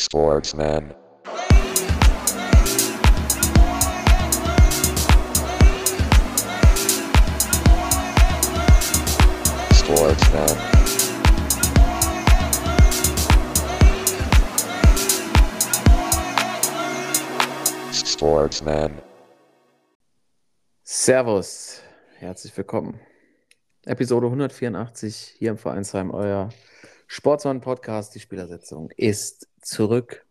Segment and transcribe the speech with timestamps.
[0.00, 0.94] Sportsman.
[9.74, 10.56] Sportsman.
[17.92, 19.02] Sportsman.
[20.84, 21.82] Servus,
[22.18, 23.00] herzlich willkommen.
[23.84, 26.50] Episode 184 hier im Vereinsheim, euer
[27.08, 28.14] Sportsmann-Podcast.
[28.14, 30.26] Die Spielersetzung ist zurück.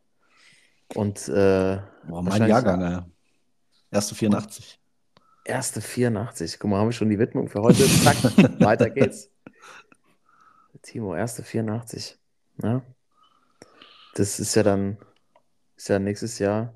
[0.95, 2.99] Und äh, Boah, mein Jahrgang, ey.
[3.91, 4.79] Erste 84.
[5.45, 6.59] erste 84.
[6.59, 7.85] Guck mal, haben wir schon die Widmung für heute.
[7.87, 8.17] Zack,
[8.59, 9.29] weiter geht's.
[10.81, 12.17] Timo, erste 84.
[12.63, 12.81] Ja.
[14.15, 14.97] Das ist ja dann,
[15.75, 16.73] ist ja nächstes Jahr,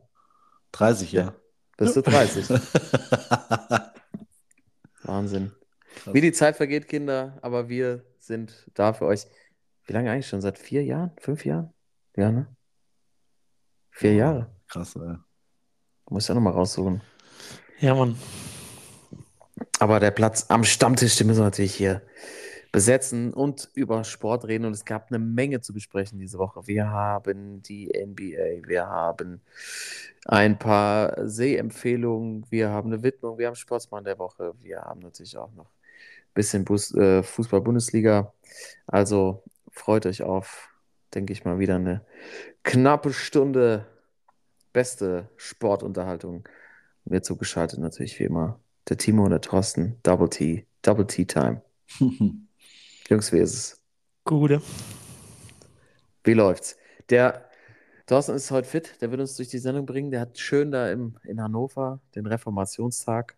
[0.73, 1.33] 30, ja.
[1.77, 2.49] bist du 30.
[5.03, 5.51] Wahnsinn.
[5.95, 6.13] Krass.
[6.13, 9.25] Wie die Zeit vergeht, Kinder, aber wir sind da für euch.
[9.85, 10.41] Wie lange eigentlich schon?
[10.41, 11.11] Seit vier Jahren?
[11.19, 11.73] Fünf Jahren?
[12.15, 12.47] Ja, ne?
[14.01, 14.47] Vier Jahre.
[14.67, 15.15] Krass, ey.
[16.09, 17.03] Muss ja nochmal raussuchen.
[17.79, 18.17] Ja, Mann.
[19.77, 22.01] Aber der Platz am Stammtisch, den müssen wir natürlich hier
[22.71, 24.65] besetzen und über Sport reden.
[24.65, 26.65] Und es gab eine Menge zu besprechen diese Woche.
[26.65, 29.41] Wir haben die NBA, wir haben
[30.25, 35.37] ein paar Sehempfehlungen, wir haben eine Widmung, wir haben Sportsmann der Woche, wir haben natürlich
[35.37, 38.33] auch noch ein bisschen Bus äh, Fußball-Bundesliga.
[38.87, 40.69] Also freut euch auf,
[41.13, 42.03] denke ich mal, wieder eine
[42.63, 43.85] knappe Stunde
[44.73, 46.47] beste Sportunterhaltung.
[47.05, 49.97] Mir zugeschaltet natürlich wie immer der Timo und der Thorsten.
[50.03, 51.61] Double T, Double T Time.
[53.09, 53.81] Jungs, wie ist es?
[54.25, 54.61] Gute.
[56.23, 56.77] Wie läuft's?
[57.09, 57.49] Der
[58.05, 60.11] Thorsten ist heute fit, der wird uns durch die Sendung bringen.
[60.11, 63.35] Der hat schön da im, in Hannover den Reformationstag.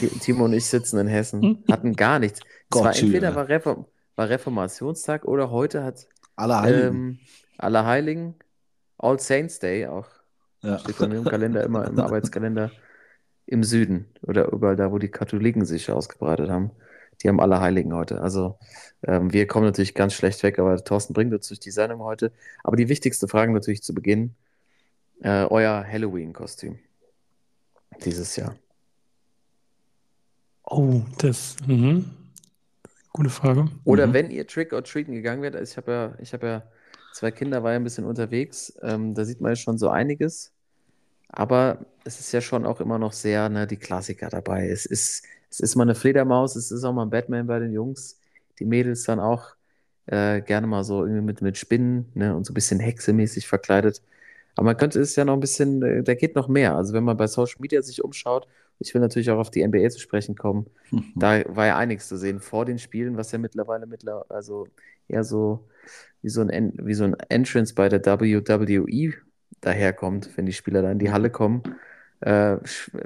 [0.00, 2.40] Ti- Timo und ich sitzen in Hessen, hatten gar nichts.
[2.70, 6.86] Es war Gott, entweder war, Reform, war Reformationstag oder heute hat Alle Heiligen.
[6.86, 7.18] ähm,
[7.58, 8.34] Allerheiligen,
[8.98, 10.08] All Saints Day auch.
[10.62, 10.78] Ja.
[10.78, 12.70] Steht bei mir im Kalender immer im Arbeitskalender
[13.46, 16.70] im Süden oder überall da, wo die Katholiken sich ausgebreitet haben.
[17.22, 18.20] Die haben alle Heiligen heute.
[18.20, 18.58] Also
[19.02, 22.32] ähm, wir kommen natürlich ganz schlecht weg, aber Thorsten bringt uns durch die Sendung heute.
[22.62, 24.34] Aber die wichtigste Frage natürlich zu Beginn:
[25.20, 26.78] äh, euer Halloween-Kostüm
[28.04, 28.54] dieses Jahr.
[30.64, 31.56] Oh, das.
[31.66, 32.04] Mhm.
[33.12, 33.68] Gute Frage.
[33.84, 34.12] Oder Mhm.
[34.12, 36.62] wenn ihr Trick or Treaten gegangen wärt, also ich habe ja, ich habe ja
[37.12, 40.52] zwei Kinder, war ja ein bisschen unterwegs, ähm, da sieht man ja schon so einiges.
[41.28, 44.68] Aber es ist ja schon auch immer noch sehr, ne, die Klassiker dabei.
[44.68, 47.72] Es ist, es ist mal eine Fledermaus, es ist auch mal ein Batman bei den
[47.72, 48.18] Jungs.
[48.58, 49.54] Die Mädels dann auch
[50.06, 54.02] äh, gerne mal so irgendwie mit, mit Spinnen, ne, und so ein bisschen hexemäßig verkleidet.
[54.56, 56.76] Aber man könnte es ja noch ein bisschen, äh, da geht noch mehr.
[56.76, 58.48] Also wenn man bei Social Media sich umschaut,
[58.80, 60.66] ich will natürlich auch auf die NBA zu sprechen kommen,
[61.14, 64.66] da war ja einiges zu sehen vor den Spielen, was ja mittlerweile mittler, also
[65.08, 65.64] eher so
[66.22, 69.14] wie so ein, En- wie so ein Entrance bei der WWE
[69.60, 71.62] daherkommt, wenn die Spieler da in die Halle kommen.
[72.20, 72.58] Äh,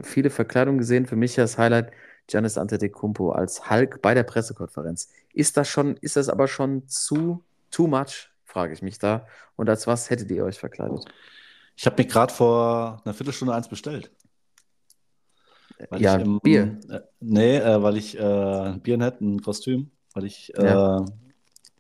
[0.02, 1.06] viele Verkleidungen gesehen.
[1.06, 1.92] Für mich das Highlight
[2.26, 5.10] Giannis Antetokounmpo als Hulk bei der Pressekonferenz.
[5.32, 9.26] Ist das schon, ist das aber schon zu too much, frage ich mich da.
[9.56, 11.04] Und als was hättet ihr euch verkleidet?
[11.76, 14.10] Ich habe mir gerade vor einer Viertelstunde eins bestellt.
[15.90, 16.78] Weil ja, ich im, Bier.
[16.88, 21.04] Äh, nee, äh, weil ich äh, ein Bier hätte, ein Kostüm, weil ich Ja.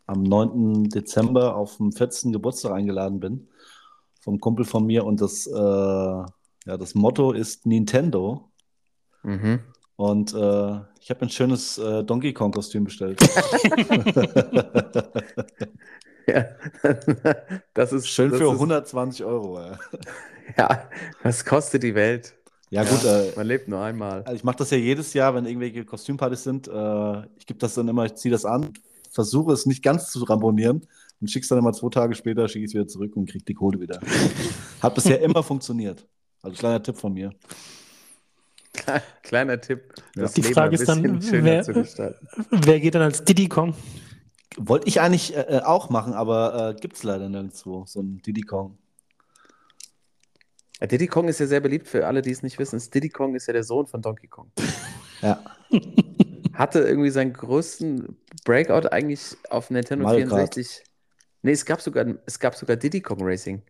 [0.06, 0.88] Am 9.
[0.90, 2.32] Dezember auf dem 14.
[2.32, 3.48] Geburtstag eingeladen bin
[4.24, 6.26] vom Kumpel von mir und das, äh, ja,
[6.64, 8.50] das Motto ist Nintendo.
[9.22, 9.60] Mhm.
[9.96, 13.20] Und äh, ich habe ein schönes äh, Donkey Kong-Kostüm bestellt.
[16.26, 16.46] Ja,
[17.74, 19.60] das ist Schön das für ist, 120 Euro.
[19.60, 19.72] Ey.
[20.56, 20.88] Ja,
[21.22, 22.34] was kostet die Welt?
[22.70, 24.22] Ja, gut, äh, man lebt nur einmal.
[24.22, 26.66] also ich mache das ja jedes Jahr, wenn irgendwelche Kostümpartys sind.
[26.66, 28.72] Äh, ich gebe das dann immer, ich ziehe das an,
[29.14, 30.86] versuche es nicht ganz zu ramponieren
[31.20, 33.44] und schicke es dann immer zwei Tage später, schicke ich es wieder zurück und kriege
[33.44, 34.00] die Kohle wieder.
[34.82, 36.06] Hat bisher immer funktioniert.
[36.42, 37.32] Also kleiner Tipp von mir.
[39.22, 42.26] Kleiner Tipp, das Die Leben Frage ein ist dann, wer- zu gestalten.
[42.50, 43.74] Wer geht dann als Diddy Kong?
[44.56, 48.20] Wollte ich eigentlich äh, äh, auch machen, aber äh, gibt es leider nirgendwo, so ein
[48.22, 48.76] Diddy Kong.
[50.80, 52.80] Ja, Diddy Kong ist ja sehr beliebt für alle, die es nicht wissen.
[52.92, 54.50] Diddy Kong ist ja der Sohn von Donkey Kong.
[55.22, 55.40] Ja,
[56.54, 60.54] Hatte irgendwie seinen größten Breakout eigentlich auf Nintendo Mario Kart.
[60.54, 60.84] 64.
[61.42, 63.62] Nee, es gab sogar, es gab sogar Diddy Kong Racing.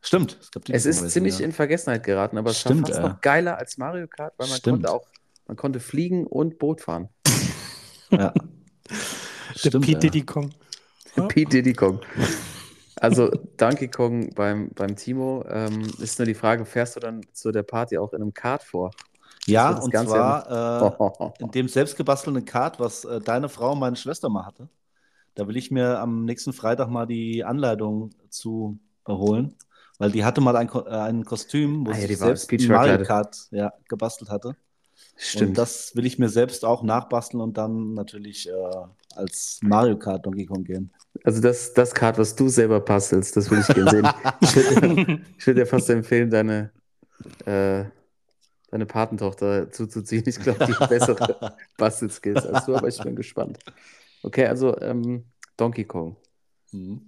[0.00, 0.38] stimmt.
[0.40, 1.44] Es, gab Diddy Es Kong ist Racing, ziemlich ja.
[1.46, 3.08] in Vergessenheit geraten, aber es war fast ja.
[3.08, 4.84] noch geiler als Mario Kart, weil man Stimmt.
[4.84, 5.08] konnte auch,
[5.46, 7.08] man konnte fliegen und Boot fahren.
[8.10, 8.32] ja.
[8.88, 9.92] Der Stimmt, P.
[9.92, 9.98] ja.
[9.98, 10.54] Diddy Kong.
[11.26, 12.00] Pete Diddy Kong.
[12.96, 17.52] Also Donkey Kong beim, beim Timo ähm, ist nur die Frage, fährst du dann zu
[17.52, 18.90] der Party auch in einem Kart vor?
[19.48, 20.98] Ja, und Ganze zwar
[21.38, 24.68] äh, in dem selbstgebastelten Kart, was äh, deine Frau und meine Schwester mal hatte.
[25.34, 28.78] Da will ich mir am nächsten Freitag mal die Anleitung zu
[29.08, 29.54] holen,
[29.98, 32.52] weil die hatte mal ein, Ko- äh, ein Kostüm, wo Ah ja, sie die selbst
[32.52, 33.04] in Mario.
[33.04, 34.56] Kart ja, gebastelt hatte.
[35.16, 35.50] Stimmt.
[35.50, 38.52] Und das will ich mir selbst auch nachbasteln und dann natürlich äh,
[39.16, 40.92] als Mario Kart Donkey Kong gehen.
[41.24, 44.12] Also das, das Card, was du selber bastelst, das will ich gerne sehen.
[44.40, 45.08] Ich würde
[45.44, 46.72] würd dir fast empfehlen, deine,
[47.46, 47.86] äh,
[48.70, 50.24] deine Patentochter zuzuziehen.
[50.26, 53.58] Ich glaube, die hat bessere Bastelskills als du, aber ich bin gespannt.
[54.22, 55.24] Okay, also ähm,
[55.56, 56.16] Donkey Kong.
[56.72, 57.06] Mhm.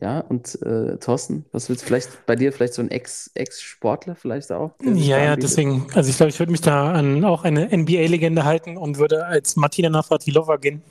[0.00, 4.16] Ja, und äh, Thorsten, was willst du vielleicht bei dir vielleicht so ein Ex- Ex-Sportler
[4.16, 4.72] vielleicht auch?
[4.82, 8.76] Ja, ja, deswegen, also ich glaube, ich würde mich da an auch eine NBA-Legende halten
[8.76, 10.82] und würde als Martina Navratilova gehen.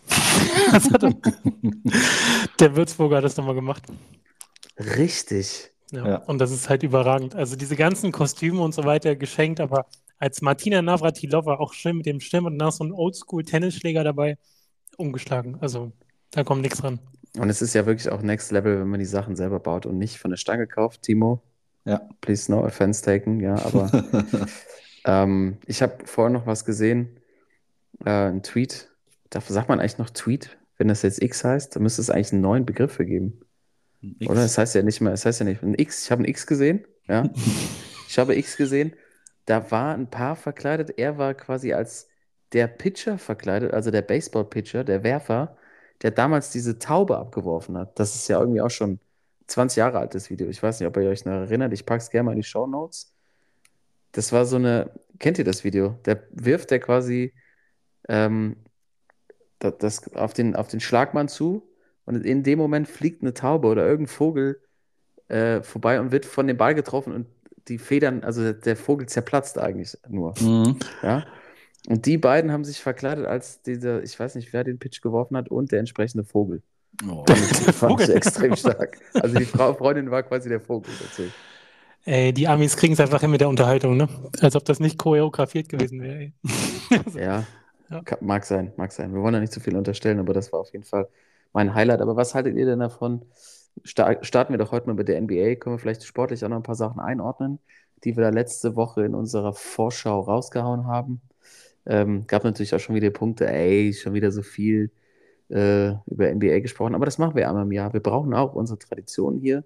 [0.71, 0.79] Er-
[2.59, 3.83] der Würzburger hat das nochmal gemacht.
[4.79, 5.72] Richtig.
[5.93, 6.07] Ja.
[6.07, 6.15] Ja.
[6.17, 7.35] Und das ist halt überragend.
[7.35, 9.85] Also diese ganzen Kostüme und so weiter geschenkt, aber
[10.17, 14.37] als Martina Navratilova auch schön mit dem Stimm und nach so einem Oldschool-Tennisschläger dabei
[14.97, 15.57] umgeschlagen.
[15.59, 15.91] Also
[16.31, 16.99] da kommt nichts ran.
[17.37, 19.97] Und es ist ja wirklich auch Next Level, wenn man die Sachen selber baut und
[19.97, 21.41] nicht von der Stange kauft, Timo.
[21.85, 22.01] Ja.
[22.21, 23.91] Please no offense taken, ja, aber
[25.05, 27.19] ähm, ich habe vorher noch was gesehen,
[28.05, 28.89] äh, ein Tweet.
[29.29, 31.75] Darf, sagt man eigentlich noch Tweet, wenn das jetzt X heißt?
[31.75, 33.41] Da müsste es eigentlich einen neuen Begriff für geben.
[34.27, 34.45] Oder?
[34.45, 36.05] Es heißt ja nicht mehr, es heißt ja nicht ein X.
[36.05, 37.29] Ich habe ein X gesehen, ja.
[38.07, 38.93] Ich habe X gesehen.
[39.45, 40.99] Da war ein Paar verkleidet.
[40.99, 42.07] Er war quasi als
[42.53, 45.57] der Pitcher verkleidet, also der Baseball-Pitcher, der Werfer,
[46.03, 47.97] der damals diese Taube abgeworfen hat.
[47.99, 48.99] Das ist ja irgendwie auch schon
[49.47, 50.47] 20 Jahre altes Video.
[50.47, 51.73] Ich weiß nicht, ob ihr euch noch erinnert.
[51.73, 53.15] Ich packe es gerne mal in die Show Notes.
[54.11, 55.97] Das war so eine, kennt ihr das Video?
[56.05, 57.33] Der wirft der quasi
[58.07, 58.57] ähm,
[59.59, 61.67] das, das auf den, auf den Schlagmann zu
[62.05, 64.61] und in dem Moment fliegt eine Taube oder irgendein Vogel
[65.27, 67.27] äh, vorbei und wird von dem Ball getroffen und
[67.69, 70.33] die Federn, also der, Vogel zerplatzt eigentlich nur.
[70.41, 70.77] Mhm.
[71.01, 71.25] Ja?
[71.87, 75.37] Und die beiden haben sich verkleidet als dieser, ich weiß nicht, wer den Pitch geworfen
[75.37, 76.61] hat und der entsprechende Vogel.
[77.09, 77.23] Oh.
[77.25, 78.09] Das fand ich Vogel.
[78.11, 78.97] extrem stark.
[79.13, 81.23] Also die Frau, Freundin war quasi der Vogel dazu.
[82.05, 84.09] Ey, die Amis kriegen es einfach hin mit der Unterhaltung, ne?
[84.41, 86.33] Als ob das nicht choreografiert gewesen wäre.
[87.15, 87.45] Ja,
[87.89, 88.01] Ja.
[88.19, 89.13] mag sein, mag sein.
[89.13, 91.07] Wir wollen ja nicht zu viel unterstellen, aber das war auf jeden Fall
[91.53, 92.01] mein Highlight.
[92.01, 93.25] Aber was haltet ihr denn davon?
[93.83, 95.55] Sta starten wir doch heute mal mit der NBA.
[95.55, 97.59] Können wir vielleicht sportlich auch noch ein paar Sachen einordnen,
[98.03, 101.21] die wir da letzte Woche in unserer Vorschau rausgehauen haben.
[101.85, 104.91] Ähm, gab natürlich auch schon wieder Punkte, ey, schon wieder so viel
[105.49, 107.93] äh, über NBA gesprochen, aber das machen wir einmal im Jahr.
[107.93, 109.63] Wir brauchen auch unsere Tradition hier.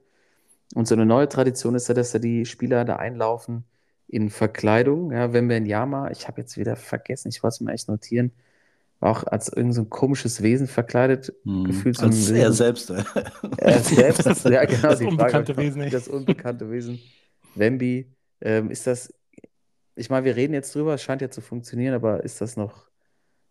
[0.75, 3.65] Und so eine neue Tradition ist ja, dass da die Spieler da einlaufen
[4.07, 5.11] in Verkleidung.
[5.11, 7.87] Ja, wenn wir in Yama, ich habe jetzt wieder vergessen, ich wollte es mir echt
[7.89, 8.31] notieren,
[8.99, 11.65] auch als irgend so ein komisches Wesen verkleidet, Mhm.
[11.65, 12.89] gefühlt so ein Als er selbst.
[12.89, 13.03] äh.
[13.57, 15.89] Er selbst, Das- ja, genau, das Frage unbekannte war, Wesen.
[15.89, 16.99] Das unbekannte Wesen.
[17.55, 18.11] Wemby,
[18.41, 19.13] ähm, ist das,
[19.95, 22.85] ich meine, wir reden jetzt drüber, es scheint ja zu funktionieren, aber ist das noch,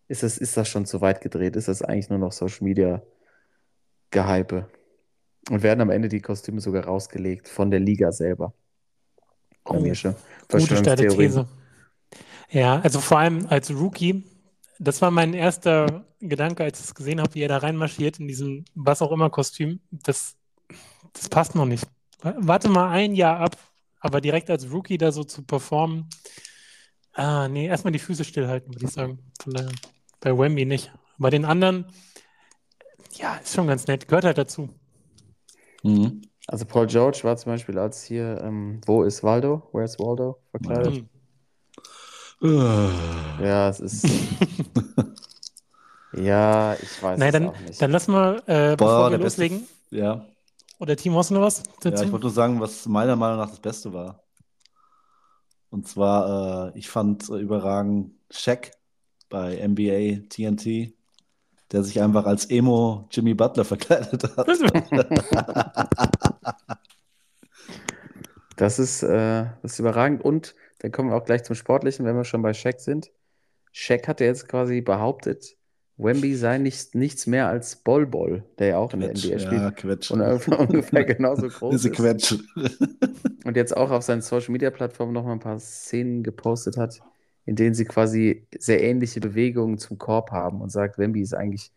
[0.07, 1.55] ist das, ist das schon zu weit gedreht?
[1.57, 3.01] Ist das eigentlich nur noch Social Media
[4.11, 4.67] Gehype?
[5.49, 8.53] Und werden am Ende die Kostüme sogar rausgelegt von der Liga selber?
[9.65, 10.15] Oh, mir schon.
[10.49, 11.07] Gute steile.
[11.07, 11.47] These.
[12.49, 14.23] Ja, also vor allem als Rookie,
[14.79, 18.27] das war mein erster Gedanke, als ich es gesehen habe, wie er da reinmarschiert in
[18.27, 19.79] diesem was auch immer Kostüm.
[19.91, 20.35] Das,
[21.13, 21.85] das passt noch nicht.
[22.21, 23.57] Wa- Warte mal ein Jahr ab,
[23.99, 26.07] aber direkt als Rookie da so zu performen.
[27.13, 29.19] Ah, nee, erstmal die Füße stillhalten, würde ich sagen.
[29.41, 29.71] Von daher,
[30.19, 30.91] bei Wemby nicht.
[31.17, 31.85] Bei den anderen,
[33.13, 34.69] ja, ist schon ganz nett, gehört halt dazu.
[35.83, 36.21] Mhm.
[36.47, 39.67] Also Paul George war zum Beispiel als hier, ähm, wo ist Waldo?
[39.73, 40.37] Where's Waldo?
[40.51, 40.95] Verkleidet.
[40.97, 41.09] Hm.
[42.41, 43.43] Äh.
[43.43, 44.05] Ja, es ist.
[46.13, 47.81] ja, ich weiß Nein, es dann, auch nicht.
[47.81, 49.43] dann lass mal, äh, bevor wir der beste.
[49.43, 49.67] loslegen.
[49.89, 50.25] Ja.
[50.79, 52.03] Oder Timo, hast du noch was ja, dazu?
[52.03, 54.23] ich wollte nur sagen, was meiner Meinung nach das Beste war.
[55.69, 58.71] Und zwar, äh, ich fand äh, überragend Shaq
[59.29, 60.93] bei NBA TNT,
[61.71, 64.47] der sich einfach als Emo Jimmy Butler verkleidet hat.
[68.55, 70.23] Das ist, äh, das ist überragend.
[70.23, 73.11] Und dann kommen wir auch gleich zum Sportlichen, wenn wir schon bei Shaq sind.
[73.71, 75.57] Shaq hat ja jetzt quasi behauptet,
[75.97, 79.51] Wemby sei nicht, nichts mehr als Bol Bol, der ja auch in der NBA spielt.
[79.51, 80.11] ja, Quetsch.
[80.11, 81.95] Und ungefähr, genauso groß Diese ist.
[81.95, 82.35] Quetsch.
[83.45, 87.01] Und jetzt auch auf seinen Social Media Plattformen noch mal ein paar Szenen gepostet hat,
[87.45, 91.71] in denen sie quasi sehr ähnliche Bewegungen zum Korb haben und sagt, Wemby ist eigentlich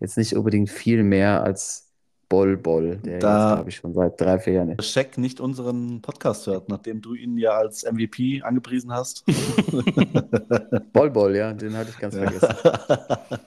[0.00, 1.85] jetzt nicht unbedingt viel mehr als
[2.28, 4.90] Bol Bol, der Da- jetzt, glaube ich, schon seit drei, vier Jahren ist.
[4.90, 9.24] Shaq nicht unseren Podcast hört, nachdem du ihn ja als MVP angepriesen hast.
[10.92, 12.48] Bol Bol, ja, den hatte ich ganz vergessen.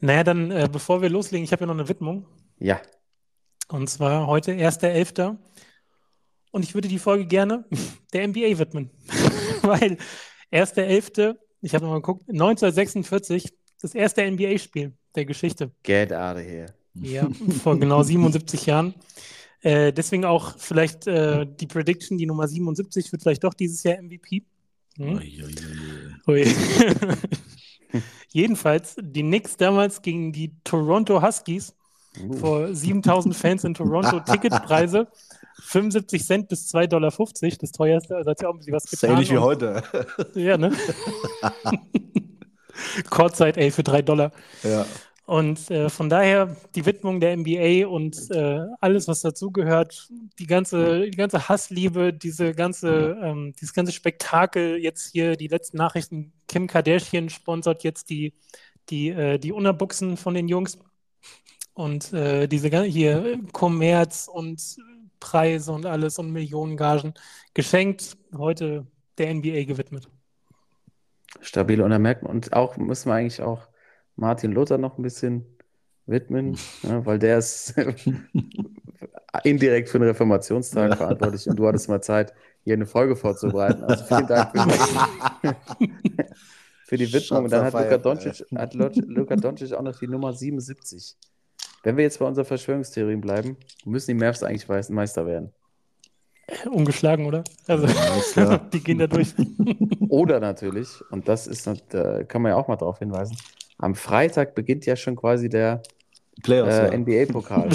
[0.00, 2.26] Naja, dann, äh, bevor wir loslegen, ich habe ja noch eine Widmung.
[2.58, 2.80] Ja,
[3.68, 5.38] Und zwar heute 1.11.
[6.50, 7.64] Und ich würde die Folge gerne
[8.12, 8.90] der NBA widmen.
[9.62, 9.96] Weil
[10.52, 15.70] 1.11., ich habe nochmal geguckt, 1946, das erste NBA-Spiel der Geschichte.
[15.82, 16.66] get out of here.
[16.94, 17.28] Ja,
[17.62, 18.94] vor genau 77 Jahren.
[19.60, 24.00] Äh, deswegen auch vielleicht äh, die Prediction, die Nummer 77 wird vielleicht doch dieses Jahr
[24.00, 24.42] MVP.
[24.96, 25.16] Hm?
[25.16, 25.54] Ui, ui,
[26.26, 26.44] ui.
[26.44, 26.54] Ui.
[28.32, 31.74] Jedenfalls, die Knicks damals gegen die Toronto Huskies
[32.22, 32.32] Uh.
[32.34, 35.08] vor 7000 Fans in Toronto Ticketpreise
[35.62, 37.10] 75 Cent bis 2,50 Dollar,
[37.60, 38.16] das teuerste.
[38.16, 39.16] Also hat ja auch ein bisschen was Das ist ja getan.
[39.22, 39.82] ähnlich wie heute.
[40.34, 40.72] Ja, ne?
[43.10, 44.32] Kurzzeit, ey, für 3 Dollar.
[44.62, 44.86] ja.
[45.26, 50.06] Und äh, von daher die Widmung der NBA und äh, alles, was dazugehört,
[50.38, 55.78] die ganze, die ganze Hassliebe, diese ganze, ähm, dieses ganze Spektakel, jetzt hier die letzten
[55.78, 58.34] Nachrichten, Kim Kardashian sponsert jetzt die,
[58.90, 60.76] die, äh, die Unterbuchsen von den Jungs
[61.74, 64.76] und äh, diese gan- hier Kommerz und
[65.20, 67.14] Preise und alles und Millionengagen
[67.54, 68.86] geschenkt, heute
[69.18, 70.08] der NBA gewidmet.
[71.40, 71.80] Stabil.
[71.80, 73.68] Und da merkt man, und auch müssen wir eigentlich auch
[74.16, 75.44] Martin Luther noch ein bisschen
[76.06, 77.74] widmen, ja, weil der ist
[79.44, 80.96] indirekt für den Reformationstag Ja.
[80.96, 83.84] verantwortlich und du hattest mal Zeit, hier eine Folge vorzubereiten.
[83.84, 85.54] Also vielen Dank für,
[86.86, 87.44] für die Widmung.
[87.44, 91.16] Und dann hat Luka Doncic, hat Luka Doncic auch noch die Nummer 77.
[91.82, 95.52] Wenn wir jetzt bei unseren Verschwörungstheorien bleiben, müssen die Mavs eigentlich Meister werden.
[96.70, 97.42] Ungeschlagen, oder?
[97.66, 97.86] Also,
[98.32, 98.58] klar.
[98.72, 99.34] die gehen da durch.
[100.08, 103.36] Oder natürlich, und das ist, da kann man ja auch mal darauf hinweisen,
[103.78, 105.82] am Freitag beginnt ja schon quasi der
[106.46, 106.96] äh, ja.
[106.96, 107.68] NBA-Pokal.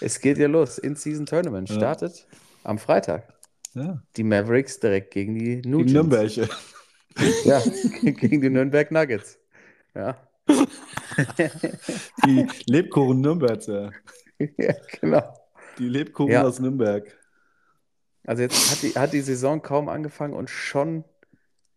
[0.00, 0.78] es geht ja los.
[0.78, 1.76] In-Season Tournament Ja.
[1.76, 2.26] startet
[2.64, 3.32] am Freitag.
[3.74, 4.02] ja.
[4.16, 5.92] Die Mavericks direkt gegen die Gegen Nugents.
[5.92, 6.30] Nürnberg.
[7.44, 7.60] Ja,
[8.02, 9.38] gegen die Nürnberg Nuggets.
[9.94, 10.16] Ja.
[12.26, 13.90] Die Lebkuchen Nürnbergs, ja.
[14.58, 15.34] ja, genau.
[15.78, 16.42] Die Lebkuchen Ja.
[16.42, 17.16] aus Nürnberg.
[18.26, 21.04] Also jetzt hat die, hat die Saison kaum angefangen und schon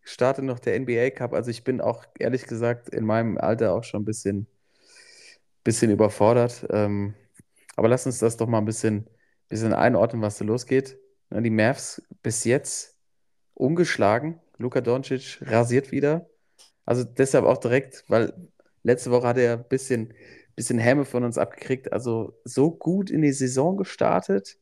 [0.02, 1.32] startet noch der NBA Cup.
[1.34, 4.46] Also ich bin auch ehrlich gesagt in meinem Alter auch schon ein bisschen,
[5.64, 6.66] bisschen überfordert.
[6.70, 7.14] Ähm,
[7.76, 9.08] aber lass uns das doch mal ein bisschen,
[9.48, 10.98] bisschen einordnen, was da losgeht.
[11.30, 12.98] Na, Die Mavs bis jetzt
[13.54, 14.40] ungeschlagen.
[14.58, 16.28] Luka Doncic rasiert wieder.
[16.84, 18.34] Also deshalb auch direkt, weil
[18.82, 20.14] letzte Woche hat er ein bisschen,
[20.56, 21.92] bisschen Häme von uns abgekriegt.
[21.92, 24.58] Also so gut in die Saison gestartet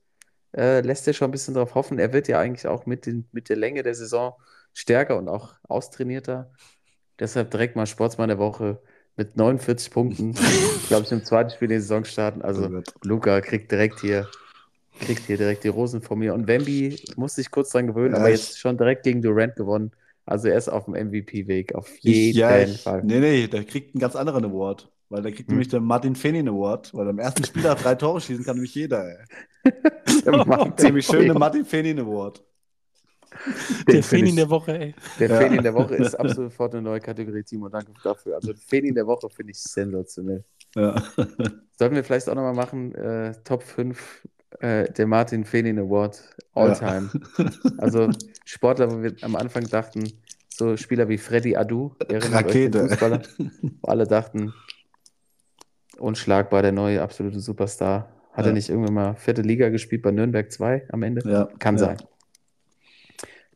[0.56, 1.98] äh, lässt er schon ein bisschen darauf hoffen.
[1.98, 4.34] Er wird ja eigentlich auch mit, den, mit der Länge der Saison
[4.74, 6.50] stärker und auch austrainierter.
[7.18, 8.80] Deshalb direkt mal Sportsmann der Woche
[9.16, 10.34] mit 49 Punkten.
[10.88, 12.42] glaube ich, im zweiten Spiel der Saison starten.
[12.42, 12.82] Also Oh.
[13.04, 14.26] Luca kriegt direkt hier,
[15.00, 16.34] kriegt hier direkt die Rosen von mir.
[16.34, 19.54] Und Wemby muss sich kurz dran gewöhnen, Ja, aber ich- jetzt schon direkt gegen Durant
[19.56, 19.92] gewonnen.
[20.26, 23.02] Also er ist auf dem MVP-Weg, auf Ich, jeden ja, ich, Fall.
[23.04, 24.88] nee, nee, der kriegt einen ganz anderen Award.
[25.10, 25.54] Weil der kriegt Hm.
[25.56, 29.04] nämlich den Martin Fenin Award, weil am ersten Spieler drei Tore schießen kann nämlich jeder.
[29.06, 29.16] Ey.
[30.24, 32.42] Der Martin Ziemlich schön, der Martin Fenin Award.
[33.86, 34.94] Der Den find Fenin ich- der Woche, ey.
[35.18, 35.36] Der Ja.
[35.38, 37.68] Fenin der Woche ist ab sofort eine neue Kategorie, Timo.
[37.68, 38.36] Danke dafür.
[38.36, 40.44] Also Fenin der Woche finde ich sensationell.
[40.74, 40.94] Ja.
[41.78, 44.26] Sollten wir vielleicht auch nochmal machen, äh, Top 5
[44.60, 46.22] äh, der Martin Fenin Award
[46.54, 47.10] All-Time.
[47.78, 48.10] Also
[48.44, 50.12] Sportler, wo wir am Anfang dachten,
[50.48, 52.88] so Spieler wie Freddy Adu, erinnert euch den Rakete.
[52.88, 53.22] Fußballer,
[53.80, 54.52] wo alle dachten,
[56.00, 58.08] unschlagbar, der neue absolute Superstar.
[58.32, 58.50] Hat Ja.
[58.50, 61.28] er nicht irgendwann mal vierte Liga gespielt bei Nürnberg 2 am Ende?
[61.28, 61.48] Ja.
[61.58, 61.86] Kann ja.
[61.86, 61.96] sein.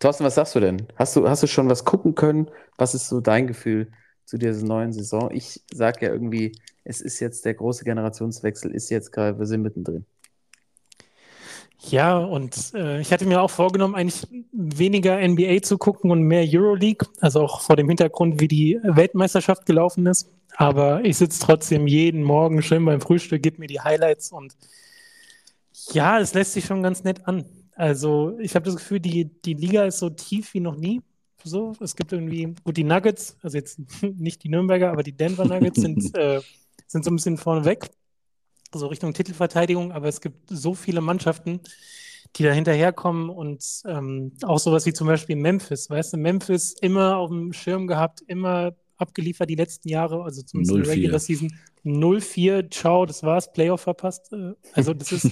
[0.01, 0.87] Thorsten, was sagst du denn?
[0.97, 2.51] Hast du, hast du schon was gucken können?
[2.77, 3.91] Was ist so dein Gefühl
[4.25, 5.31] zu dieser neuen Saison?
[5.33, 9.63] Ich sage ja irgendwie, es ist jetzt der große Generationswechsel, ist jetzt gerade, wir sind
[9.63, 10.05] mittendrin.
[11.91, 16.45] Ja, und äh, ich hatte mir auch vorgenommen, eigentlich weniger NBA zu gucken und mehr
[16.47, 20.31] Euroleague, also auch vor dem Hintergrund, wie die Weltmeisterschaft gelaufen ist.
[20.57, 24.57] Aber ich sitze trotzdem jeden Morgen schön beim Frühstück, gebe mir die Highlights und
[25.93, 27.45] ja, es lässt sich schon ganz nett an.
[27.75, 31.03] Also ich habe das Gefühl, die, die Liga ist so tief wie noch nie.
[31.43, 35.45] So, es gibt irgendwie, gut, die Nuggets, also jetzt nicht die Nürnberger, aber die Denver
[35.45, 36.41] Nuggets sind, äh,
[36.87, 37.91] sind so ein bisschen vorne weg
[38.79, 41.61] so Richtung Titelverteidigung, aber es gibt so viele Mannschaften,
[42.37, 47.17] die da hinterherkommen und ähm, auch sowas wie zum Beispiel Memphis, weißt du, Memphis immer
[47.17, 50.97] auf dem Schirm gehabt, immer abgeliefert die letzten Jahre, also zumindest in der 0-4.
[50.97, 51.53] Regular Season
[51.85, 54.33] 0-4, ciao, das war's, Playoff verpasst.
[54.33, 55.27] Äh, also das ist,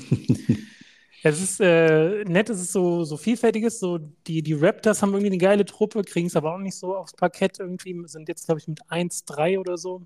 [1.23, 5.29] es ist äh, nett, es ist so, so vielfältiges, so die, die Raptors haben irgendwie
[5.29, 8.61] eine geile Truppe, kriegen es aber auch nicht so aufs Parkett irgendwie, sind jetzt glaube
[8.61, 10.03] ich mit 1-3 oder so.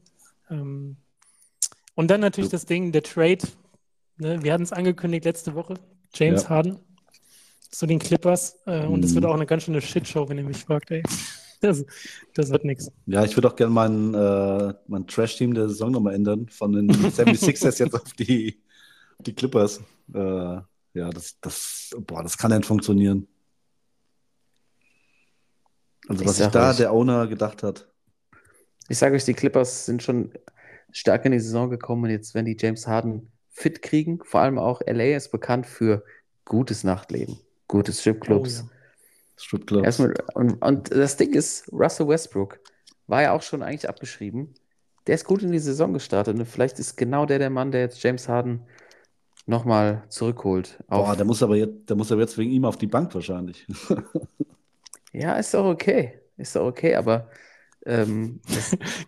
[0.51, 0.97] Ähm,
[1.95, 3.39] und dann natürlich das Ding, der Trade.
[4.19, 5.75] Ne, wir hatten es angekündigt letzte Woche.
[6.15, 6.49] James Ja.
[6.51, 6.79] Harden
[7.71, 8.59] zu den Clippers.
[8.67, 9.15] Äh, und es Mhm.
[9.17, 11.03] wird auch eine ganz schöne Shitshow, wenn ihr mich fragt, ey.
[11.61, 11.85] Das,
[12.35, 12.91] das wird nichts.
[13.07, 16.49] Ja, ich würde auch gerne mein, äh, mein Trash-Team der Saison nochmal ändern.
[16.49, 18.61] Von den 76ers jetzt auf die,
[19.19, 19.81] auf die Clippers.
[20.13, 23.27] Äh, ja, das, das, boah, das kann nicht funktionieren.
[26.09, 26.77] Also, Ich was sich da euch.
[26.77, 27.89] der Owner gedacht hat.
[28.89, 30.33] Ich sage euch, die Clippers sind schon
[30.93, 34.59] stark in die Saison gekommen und jetzt, wenn die James Harden fit kriegen, vor allem
[34.59, 36.05] auch LA ist bekannt für
[36.45, 38.65] gutes Nachtleben, gutes Stripclubs.
[38.65, 38.71] Oh,
[39.37, 39.85] Stripclubs.
[39.85, 42.61] Erstmal, und, und das Ding ist, Russell Westbrook
[43.07, 44.55] war ja auch schon eigentlich abgeschrieben.
[45.07, 47.83] Der ist gut in die Saison gestartet und vielleicht ist genau der der Mann, der
[47.83, 48.63] jetzt James Harden
[49.47, 50.83] nochmal zurückholt.
[50.89, 53.67] Boah, der muss aber jetzt, der muss aber jetzt wegen ihm auf die Bank wahrscheinlich.
[55.13, 56.21] ja, ist doch okay.
[56.37, 57.31] Ist doch okay, aber
[57.87, 58.41] ähm,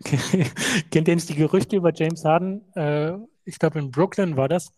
[0.90, 2.62] Kennt ihr nicht die Gerüchte über James Harden?
[2.74, 4.72] Äh, ich glaube, in Brooklyn war das,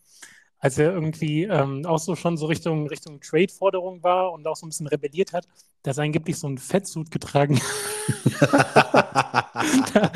[0.60, 4.66] als er irgendwie ähm, auch so schon so Richtung, Richtung Trade-Forderung war und auch so
[4.66, 5.46] ein bisschen rebelliert hat,
[5.82, 7.60] dass er angeblich so einen Fettsuit getragen
[9.94, 10.10] da,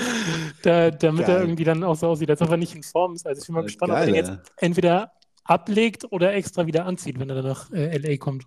[0.63, 1.41] da, damit er Geil.
[1.41, 3.27] irgendwie dann auch so aussieht, als ob er nicht in Form ist.
[3.27, 5.13] Also ich bin mal Ja, gespannt, ob er geil, den jetzt entweder
[5.45, 8.47] ablegt oder extra wieder anzieht, wenn er dann nach äh, LA kommt.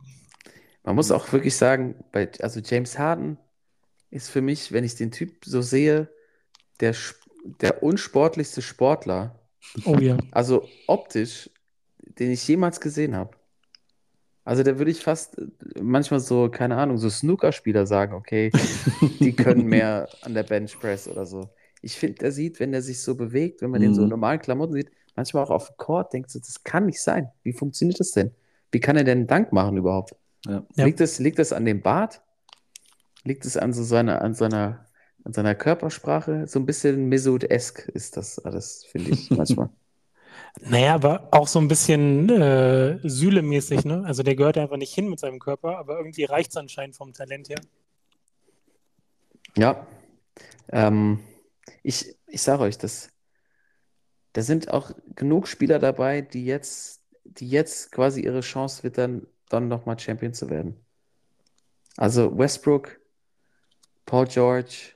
[0.83, 3.37] man muss auch wirklich sagen, bei, also James Harden
[4.11, 6.09] ist für mich, wenn ich den Typ so sehe,
[6.81, 6.95] der,
[7.61, 9.39] der unsportlichste Sportler,
[9.85, 10.17] Oh ja.
[10.31, 11.49] also optisch,
[12.19, 13.37] den ich jemals gesehen habe.
[14.43, 15.35] Also da würde ich fast
[15.81, 18.53] manchmal so, keine Ahnung, so Snookerspieler sagen, okay,
[19.23, 21.53] die können mehr an der Benchpress oder so.
[21.81, 24.09] Ich finde, der sieht, wenn der sich so bewegt, wenn man den so in Mhm.
[24.09, 27.29] normalen Klamotten sieht, manchmal auch auf dem Court, denkt so, das kann nicht sein.
[27.43, 28.31] Wie funktioniert das denn?
[28.71, 30.15] Wie kann er denn einen Dank machen überhaupt?
[30.45, 30.65] Ja.
[30.75, 30.85] Ja.
[30.85, 32.21] Liegt es, liegt es an dem Bart?
[33.23, 34.85] Liegt es an so seiner, an seiner,
[35.23, 36.47] an seiner Körpersprache?
[36.47, 39.69] So ein bisschen Mesut-esk ist das alles, finde ich manchmal.
[40.61, 44.03] Naja, aber auch so ein bisschen äh, Süle-mäßig, ne?
[44.05, 47.13] Also der gehört einfach nicht hin mit seinem Körper, aber irgendwie reicht es anscheinend vom
[47.13, 47.61] Talent her.
[49.55, 49.87] Ja,
[50.69, 51.19] ähm,
[51.83, 53.09] ich, ich sage euch, das,
[54.33, 59.67] da sind auch genug Spieler dabei, die jetzt, die jetzt quasi ihre Chance wittern, dann
[59.67, 60.75] nochmal Champion zu werden.
[61.95, 62.99] Also Westbrook,
[64.05, 64.93] Paul George,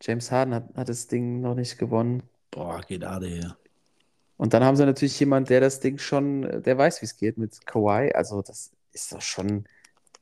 [0.00, 2.22] James Harden hat, hat das Ding noch nicht gewonnen.
[2.50, 3.56] Boah, geht Ade hier.
[4.40, 7.36] Und dann haben sie natürlich jemand, der das Ding schon, der weiß, wie es geht
[7.36, 8.10] mit Kawhi.
[8.14, 9.66] Also das ist doch schon,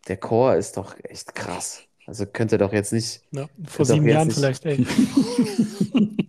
[0.09, 1.85] der Core ist doch echt krass.
[2.05, 4.85] Also könnte doch jetzt nicht, Ja, vor sieben Jahren nicht- vielleicht, ey.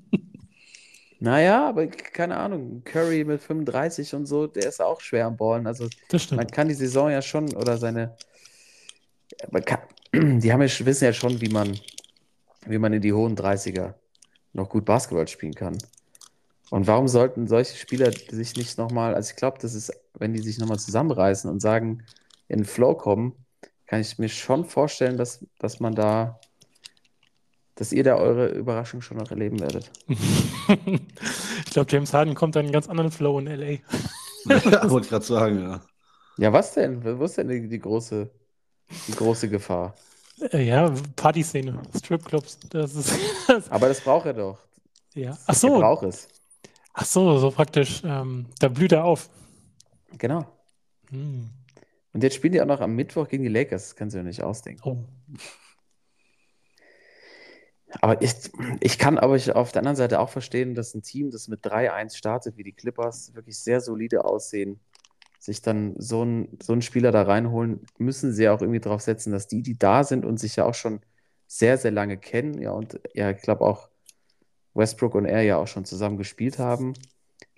[1.20, 5.66] naja, aber keine Ahnung, Curry mit 35 und so, der ist auch schwer am Ballen.
[5.66, 5.90] Also
[6.36, 8.16] man kann die Saison ja schon oder seine,
[9.66, 9.80] kann,
[10.40, 11.76] die haben ja, wissen ja schon, wie man,
[12.68, 13.96] wie man in die hohen 30er
[14.54, 15.76] noch gut Basketball spielen kann.
[16.72, 20.42] Und warum sollten solche Spieler sich nicht nochmal, also ich glaube, das ist, wenn die
[20.42, 22.04] sich nochmal zusammenreißen und sagen,
[22.48, 23.34] in den Flow kommen,
[23.88, 26.40] kann ich mir schon vorstellen, dass, dass man da,
[27.76, 29.92] dass ihr da eure Überraschung schon noch erleben werdet.
[31.66, 33.78] Ich glaube, James Harden kommt dann in einen ganz anderen Flow in LA.
[34.46, 35.82] Ja, wollte ich gerade sagen, ja.
[36.38, 37.04] Ja, was denn?
[37.04, 38.30] Wo ist denn die, die große,
[39.08, 39.96] die große Gefahr?
[40.52, 43.14] Äh, Ja, Partyszene, Stripclubs, das ist.
[43.48, 44.60] Das, Aber das braucht er doch.
[45.16, 45.38] ja.
[45.48, 46.28] Ach Er so, braucht es.
[46.94, 48.02] Ach so, so praktisch.
[48.04, 49.30] Ähm, da blüht er auf.
[50.18, 50.46] Genau.
[51.10, 51.50] Hm.
[52.14, 53.90] Und jetzt spielen die auch noch am Mittwoch gegen die Lakers.
[53.90, 54.82] Das kannst du ja nicht ausdenken.
[54.84, 55.06] Oh.
[58.02, 58.34] Aber ich,
[58.82, 61.66] ich kann aber ich auf der anderen Seite auch verstehen, dass ein Team, das mit
[61.66, 64.80] 3-1 startet, wie die Clippers, wirklich sehr solide aussehen,
[65.40, 69.02] sich dann so einen so einen Spieler da reinholen, müssen sie ja auch irgendwie drauf
[69.02, 71.02] setzen, dass die, die da sind und sich ja auch schon
[71.48, 73.89] sehr, sehr lange kennen, ja, und ja, ich glaube auch
[74.80, 76.94] Westbrook und er ja auch schon zusammen gespielt haben,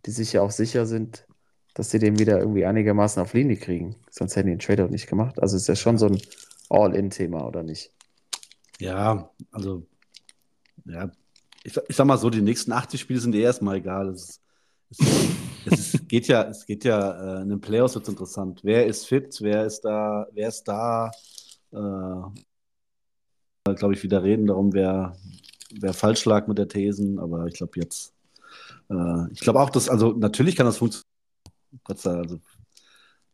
[0.06, 1.26] die sich ja auch sicher sind,
[1.74, 3.96] dass sie den wieder irgendwie einigermaßen auf Linie kriegen.
[4.10, 5.42] Sonst hätten die den Trade auch nicht gemacht.
[5.42, 6.22] Also ist ja schon so ein
[6.70, 7.94] All-In-Thema, oder nicht?
[8.80, 9.86] Ja, also,
[10.86, 11.12] ja,
[11.64, 14.10] ich, ich sag mal so, die nächsten 80 Spiele sind eh erstmal egal.
[14.10, 14.42] Es,
[15.66, 18.62] es, es geht ja, es geht ja, äh, in den Playoffs wird interessant.
[18.64, 21.12] Wer ist fit, wer ist da, wer ist da,
[21.72, 22.22] äh,
[23.76, 25.16] glaube ich, wieder reden darum, wer,
[25.94, 28.14] falsch lag mit der Thesen, aber ich glaube jetzt,
[28.90, 31.08] äh, ich glaube auch, dass, also natürlich kann das funktionieren.
[31.84, 32.40] Gott sei Dank, also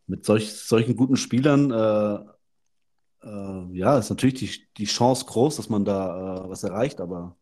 [0.06, 2.19] mit solch, solchen guten Spielern, äh,
[3.28, 7.38] äh, ja, ist natürlich die, die Chance groß, dass man da äh, was erreicht, aber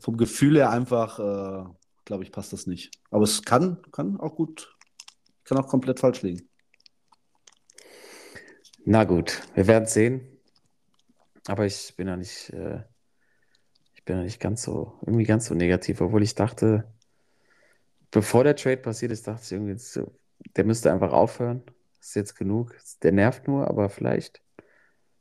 [0.00, 1.64] vom Gefühl her einfach, äh,
[2.04, 2.92] glaube ich, passt das nicht.
[3.10, 4.76] Aber es kann, kann auch gut,
[5.44, 6.48] kann auch komplett falsch liegen.
[8.84, 10.28] Na gut, wir werden sehen.
[11.46, 12.82] Aber ich bin ja nicht, äh,
[14.04, 16.84] ich bin ja nicht ganz so, irgendwie ganz so negativ, obwohl ich dachte,
[18.10, 19.78] bevor der Trade passiert ist, dachte ich irgendwie,
[20.56, 21.62] der müsste einfach aufhören.
[22.02, 22.76] Ist jetzt genug.
[23.02, 24.42] Der nervt nur, aber vielleicht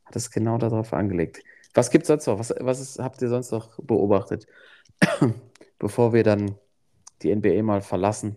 [0.03, 1.45] hat es genau darauf angelegt.
[1.73, 2.39] Was gibt es sonst noch?
[2.39, 4.47] Was, was ist, habt ihr sonst noch beobachtet,
[5.79, 6.55] bevor wir dann
[7.21, 8.35] die NBA mal verlassen?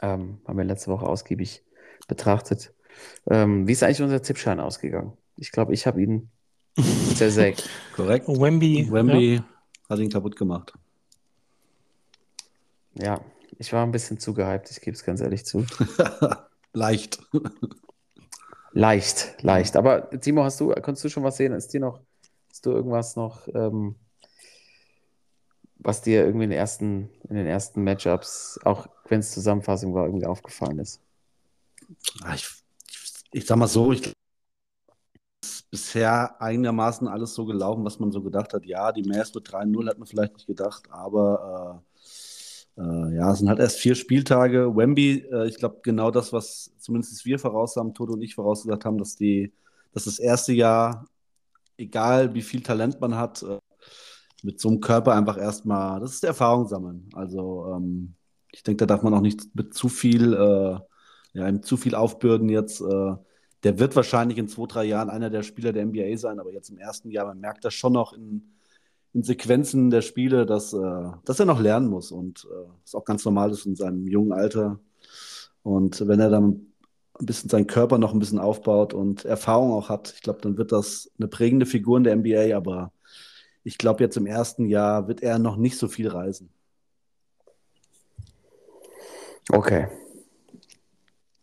[0.00, 1.64] Ähm, haben wir letzte Woche ausgiebig
[2.06, 2.72] betrachtet.
[3.28, 5.16] Ähm, wie ist eigentlich unser Tippschein ausgegangen?
[5.34, 6.30] Ich glaube, ich habe ihn
[7.14, 7.68] zersägt.
[7.94, 8.28] Korrekt?
[8.28, 9.42] Wemby, Wemby,
[9.88, 10.72] Hat ihn kaputt gemacht.
[12.94, 13.20] Ja,
[13.58, 15.66] ich war ein bisschen zu gehypt, ich gebe es ganz ehrlich zu.
[16.72, 17.22] Leicht.
[18.72, 19.76] Leicht, leicht.
[19.76, 21.52] Aber Timo, hast du, konntest du schon was sehen?
[21.52, 22.00] Ist dir noch,
[22.50, 23.94] hast du irgendwas noch, ähm,
[25.76, 30.06] was dir irgendwie in den ersten, in den ersten Matchups, auch wenn es Zusammenfassung war,
[30.06, 31.00] irgendwie aufgefallen ist?
[32.22, 32.48] Ah, Ich,
[33.30, 34.14] ich sag mal so, ich ist
[35.74, 38.64] bisher einigermaßen alles so gelaufen, was man so gedacht hat.
[38.64, 41.82] Ja, die Mavs mit 3-0 hat man vielleicht nicht gedacht, aber
[42.76, 44.76] äh, äh, ja, es sind halt erst vier Spieltage.
[44.76, 48.84] Wemby, äh, ich glaube, genau das, was zumindest wir voraus haben, Toto und ich vorausgesagt
[48.84, 49.52] haben, dass die,
[49.92, 51.06] dass das erste Jahr,
[51.76, 53.58] egal wie viel Talent man hat, äh,
[54.44, 57.08] mit so einem Körper einfach erstmal, das ist Erfahrung sammeln.
[57.14, 58.14] Also ähm,
[58.52, 60.78] ich denke, da darf man auch nicht mit zu viel, äh,
[61.32, 62.80] ja, ihm zu viel aufbürden jetzt.
[63.64, 66.68] Der wird wahrscheinlich in zwei, drei Jahren einer der Spieler der NBA sein, aber jetzt
[66.68, 68.52] im ersten Jahr, man merkt das schon noch in,
[69.14, 73.24] in Sequenzen der Spiele, dass, äh, dass er noch lernen muss und äh, auch ganz
[73.24, 74.78] normal ist in seinem jungen Alter.
[75.62, 76.66] Und wenn er dann
[77.18, 80.58] ein bisschen seinen Körper noch ein bisschen aufbaut und Erfahrung auch hat, ich glaube, dann
[80.58, 82.92] wird das eine prägende Figur in der NBA, aber
[83.62, 86.50] ich glaube, jetzt im ersten Jahr wird er noch nicht so viel reisen.
[89.50, 89.88] Okay.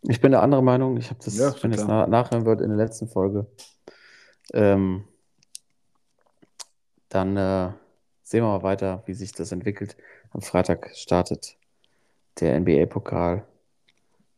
[0.02, 0.96] Ich bin der andere Meinung.
[0.96, 3.46] Ich habe das, Ja, wenn es nachhören wird in der letzten Folge,
[4.52, 5.04] ähm,
[7.08, 7.72] dann äh,
[8.22, 9.96] sehen wir mal weiter, wie sich das entwickelt.
[10.30, 11.56] Am Freitag startet
[12.40, 13.46] der NBA-Pokal.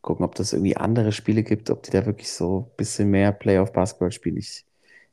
[0.01, 3.31] Gucken, ob das irgendwie andere Spiele gibt, ob die da wirklich so ein bisschen mehr
[3.31, 4.37] Playoff-Basketball spielen.
[4.37, 4.65] Ich,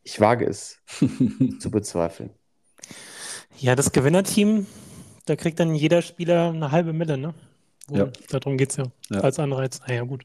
[0.02, 0.82] ich wage es
[1.60, 2.30] zu bezweifeln.
[3.56, 4.66] Ja, das Gewinnerteam,
[5.24, 7.32] da kriegt dann jeder Spieler eine halbe Mille, ne?
[7.88, 8.06] Wo- Ja.
[8.30, 8.84] Darum geht es ja.
[9.10, 9.20] Ja.
[9.20, 9.80] Als Anreiz.
[9.86, 10.24] Naja, gut.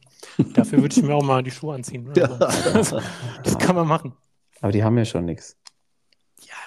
[0.54, 2.10] Dafür würde ich mir auch mal die Schuhe anziehen.
[2.15, 2.26] Ja.
[2.38, 3.00] Also,
[3.43, 4.13] das kann man machen.
[4.62, 5.56] Aber die haben ja schon nichts.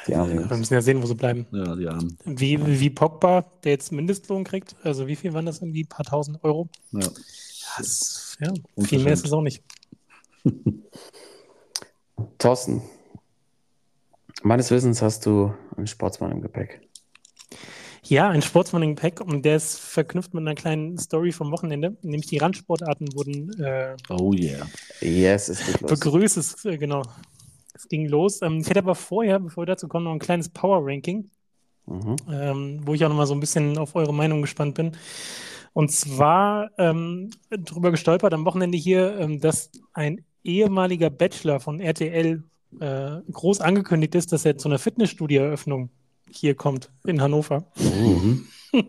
[0.06, 1.46] Die armen Wir müssen ja sehen, wo sie bleiben.
[1.52, 2.16] ja, die Armen.
[2.24, 4.74] Wie, wie Pogba, der jetzt Mindestlohn kriegt.
[4.82, 5.84] Also wie viel waren das irgendwie?
[5.84, 6.68] Ein paar tausend Euro?
[6.92, 7.00] Ja.
[7.76, 8.52] Das, ja,
[8.84, 9.62] viel mehr ist es auch nicht.
[12.38, 12.82] Thorsten,
[14.42, 16.80] meines Wissens hast du einen Sportsmann im Gepäck.
[18.04, 21.96] Ja, ein Sportsmann im Pack und der ist verknüpft mit einer kleinen Story vom Wochenende.
[22.02, 24.66] Nämlich die Randsportarten wurden äh, Oh yeah.
[25.00, 25.90] Yes, es geht los.
[26.00, 26.36] begrüßt.
[26.38, 27.02] Es, äh, genau.
[27.74, 28.40] Es ging los.
[28.42, 31.30] Ähm, ich hätte aber vorher, bevor wir dazu kommen, noch ein kleines Power-Ranking,
[31.86, 32.16] Mhm.
[32.30, 34.92] ähm, wo ich auch noch mal so ein bisschen auf eure Meinung gespannt bin.
[35.72, 42.42] Und zwar ähm, drüber gestolpert am Wochenende hier, ähm, dass ein ehemaliger Bachelor von RTL
[42.80, 45.90] äh, groß angekündigt ist, dass er zu einer Fitnessstudio-Eröffnung
[46.32, 47.64] hier kommt in Hannover.
[47.78, 48.46] Mhm.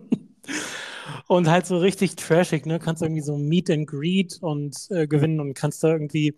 [1.28, 2.78] Und halt so richtig trashig, ne?
[2.80, 6.36] Kannst irgendwie so Meet and Greet und äh, gewinnen und kannst da irgendwie,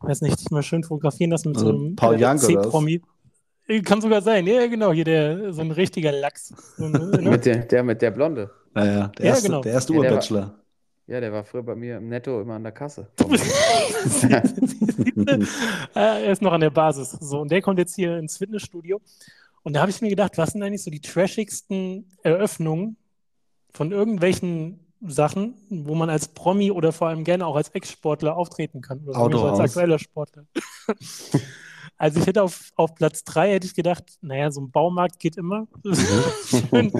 [0.00, 2.54] weiß nicht, dich mal schön fotografieren lassen mit Also so einem Paul äh, Jank oder
[2.58, 2.64] was?
[2.66, 3.02] C-Promi.
[3.84, 6.54] Kann sogar sein, ja, genau, hier der, so ein richtiger Lachs.
[6.76, 6.92] So, ein,
[7.24, 7.30] ne?
[7.30, 8.50] Mit der, der mit der Blonde.
[8.76, 9.06] Ja, ja.
[9.08, 9.60] Der Ja, erste, genau.
[9.62, 10.54] der erste Ja, der war- Urbachelor.
[11.08, 13.08] Ja, der war früher bei mir im Netto immer an der Kasse.
[15.94, 17.10] Äh, er ist noch an der Basis.
[17.20, 19.00] So, und der kommt jetzt hier ins Fitnessstudio.
[19.66, 22.96] Und da habe ich mir gedacht, was sind eigentlich so die trashigsten Eröffnungen
[23.72, 28.80] von irgendwelchen Sachen, wo man als Promi oder vor allem gerne auch als Ex-Sportler auftreten
[28.80, 29.00] kann.
[29.08, 30.46] Oder so als aktueller Sportler.
[31.98, 35.38] Also ich hätte auf, auf Platz drei hätte ich gedacht, naja, so ein Baumarkt geht
[35.38, 35.66] immer.
[36.44, 36.92] schön,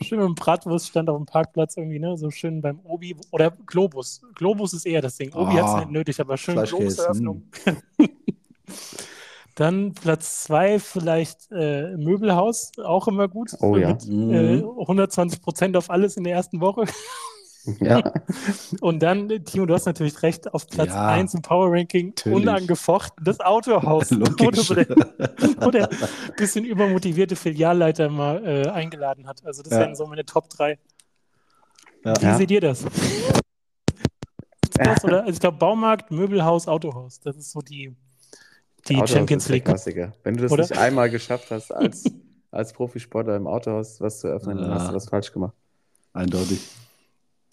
[0.00, 2.16] schön mit dem Bratwurststand auf dem Parkplatz irgendwie, ne?
[2.16, 4.20] So schön beim Obi oder Globus.
[4.36, 5.34] Globus ist eher das Ding.
[5.34, 7.50] Obi Ah, hat es nicht nötig, aber schön Globuseröffnung.
[9.58, 13.50] Dann Platz zwei vielleicht äh, Möbelhaus, auch immer gut.
[13.60, 13.88] Oh ja.
[13.88, 14.68] Mit äh, Mhm.
[14.78, 16.84] 120 Prozent auf alles in der ersten Woche.
[17.80, 18.12] ja.
[18.80, 21.08] Und dann, äh, Timo, du hast natürlich recht, auf Platz Ja.
[21.08, 22.36] 1 im Power Ranking Natürlich.
[22.38, 24.88] unangefochten das Autohaus, wo der,
[25.60, 25.88] wo der
[26.36, 29.44] bisschen übermotivierte Filialleiter mal äh, eingeladen hat.
[29.44, 29.80] Also das Ja.
[29.80, 30.78] wären so meine Top 3.
[32.04, 32.14] Ja.
[32.20, 32.34] Wie Ja.
[32.36, 32.84] seht ihr das?
[34.74, 37.18] das oder, also ich glaube Baumarkt, Möbelhaus, Autohaus.
[37.18, 37.96] Das ist so die,
[38.88, 39.64] die Autohaus Champions ist der League.
[39.64, 40.12] Klassiker.
[40.22, 40.62] Wenn du das Oder?
[40.62, 42.04] nicht einmal geschafft hast, als,
[42.50, 44.74] als Profisportler im Autohaus was zu öffnen, dann Ja.
[44.76, 45.54] hast du was falsch gemacht.
[46.12, 46.60] Eindeutig.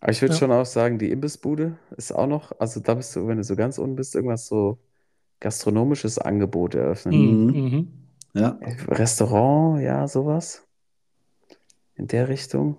[0.01, 0.39] Aber ich würde Ja.
[0.39, 3.55] schon auch sagen, die Imbissbude ist auch noch, also da bist du, wenn du so
[3.55, 4.77] ganz unten bist, irgendwas so
[5.39, 7.15] gastronomisches Angebot eröffnen.
[7.15, 7.45] Mhm.
[7.45, 7.63] Mhm.
[7.69, 7.87] Mhm.
[8.33, 8.59] Ja.
[8.87, 10.63] Restaurant, ja, sowas.
[11.95, 12.77] In der Richtung.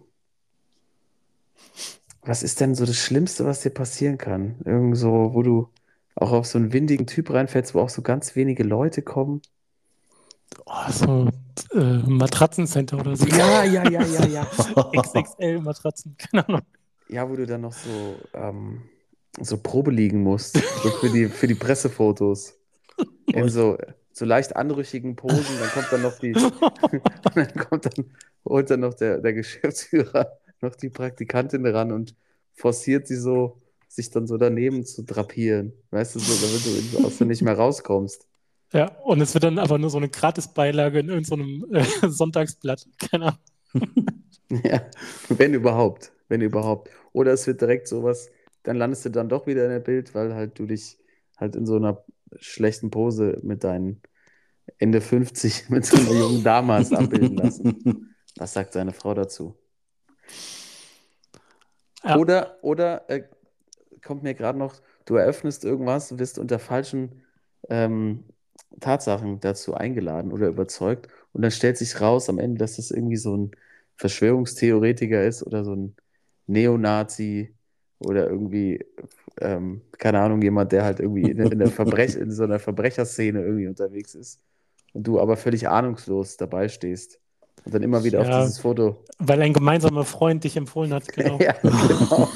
[2.23, 4.57] Was ist denn so das Schlimmste, was dir passieren kann?
[4.65, 5.69] Irgend so, wo du
[6.17, 9.43] auch auf so einen windigen Typ reinfällst, wo auch so ganz wenige Leute kommen.
[10.65, 11.29] Oh, so
[11.75, 13.27] äh, Matratzencenter oder so.
[13.27, 14.45] Ja, ja, ja, ja, ja.
[15.03, 16.17] XXL Matratzen.
[16.17, 16.63] Keine Ahnung.
[17.09, 18.83] Ja, wo du dann noch so, ähm,
[19.41, 22.55] so Probe liegen musst, so für die, für die Pressefotos.
[23.27, 23.77] In so,
[24.13, 25.59] so leicht anrüchigen Posen.
[25.61, 26.33] Dann kommt dann noch die,
[27.35, 28.07] dann kommt dann,
[28.45, 32.15] holt dann noch der, der Geschäftsführer noch die Praktikantin ran und
[32.55, 35.73] forciert sie so, sich dann so daneben zu drapieren.
[35.91, 38.27] Weißt du, so, damit du aus nicht mehr rauskommst.
[38.73, 42.85] Ja, und es wird dann aber nur so eine Gratisbeilage in irgendeinem äh, Sonntagsblatt.
[42.99, 43.97] Keine Ahnung.
[44.65, 44.81] Ja,
[45.29, 46.91] wenn überhaupt, wenn überhaupt.
[47.13, 48.31] Oder es wird direkt sowas,
[48.65, 50.99] dann landest du dann doch wieder in der Bild, weil halt du dich
[51.37, 52.05] halt in so einer
[52.39, 54.03] schlechten Pose mit deinen
[54.79, 58.15] Ende 50 mit so einer jungen Dame hast abbilden lassen.
[58.37, 59.57] Was sagt seine Frau dazu?
[62.05, 62.17] Ja.
[62.19, 63.25] Oder, oder äh,
[64.07, 67.23] kommt mir gerade noch, du eröffnest irgendwas, wirst unter falschen
[67.69, 68.25] ähm,
[68.81, 73.17] Tatsachen dazu eingeladen oder überzeugt und dann stellt sich raus am Ende, dass das irgendwie
[73.17, 73.51] so ein
[73.97, 75.97] Verschwörungstheoretiker ist oder so ein
[76.47, 77.55] Neonazi
[77.99, 78.85] oder irgendwie,
[79.41, 84.15] ähm, keine Ahnung, jemand, der halt irgendwie in, in, in so einer Verbrecherszene irgendwie unterwegs
[84.15, 84.41] ist
[84.93, 87.21] und du aber völlig ahnungslos dabei stehst
[87.67, 88.39] und dann immer wieder Ja.
[88.39, 91.39] auf dieses Foto Weil ein gemeinsamer Freund dich empfohlen hat, genau.
[91.41, 92.29] ja, genau.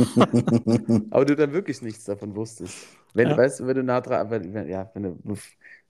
[1.11, 2.77] Aber du dann wirklich nichts davon wusstest.
[3.15, 3.37] Wenn, Ja.
[3.37, 5.19] weißt du, wenn du nah dran, wenn, wenn, ja, wenn, du,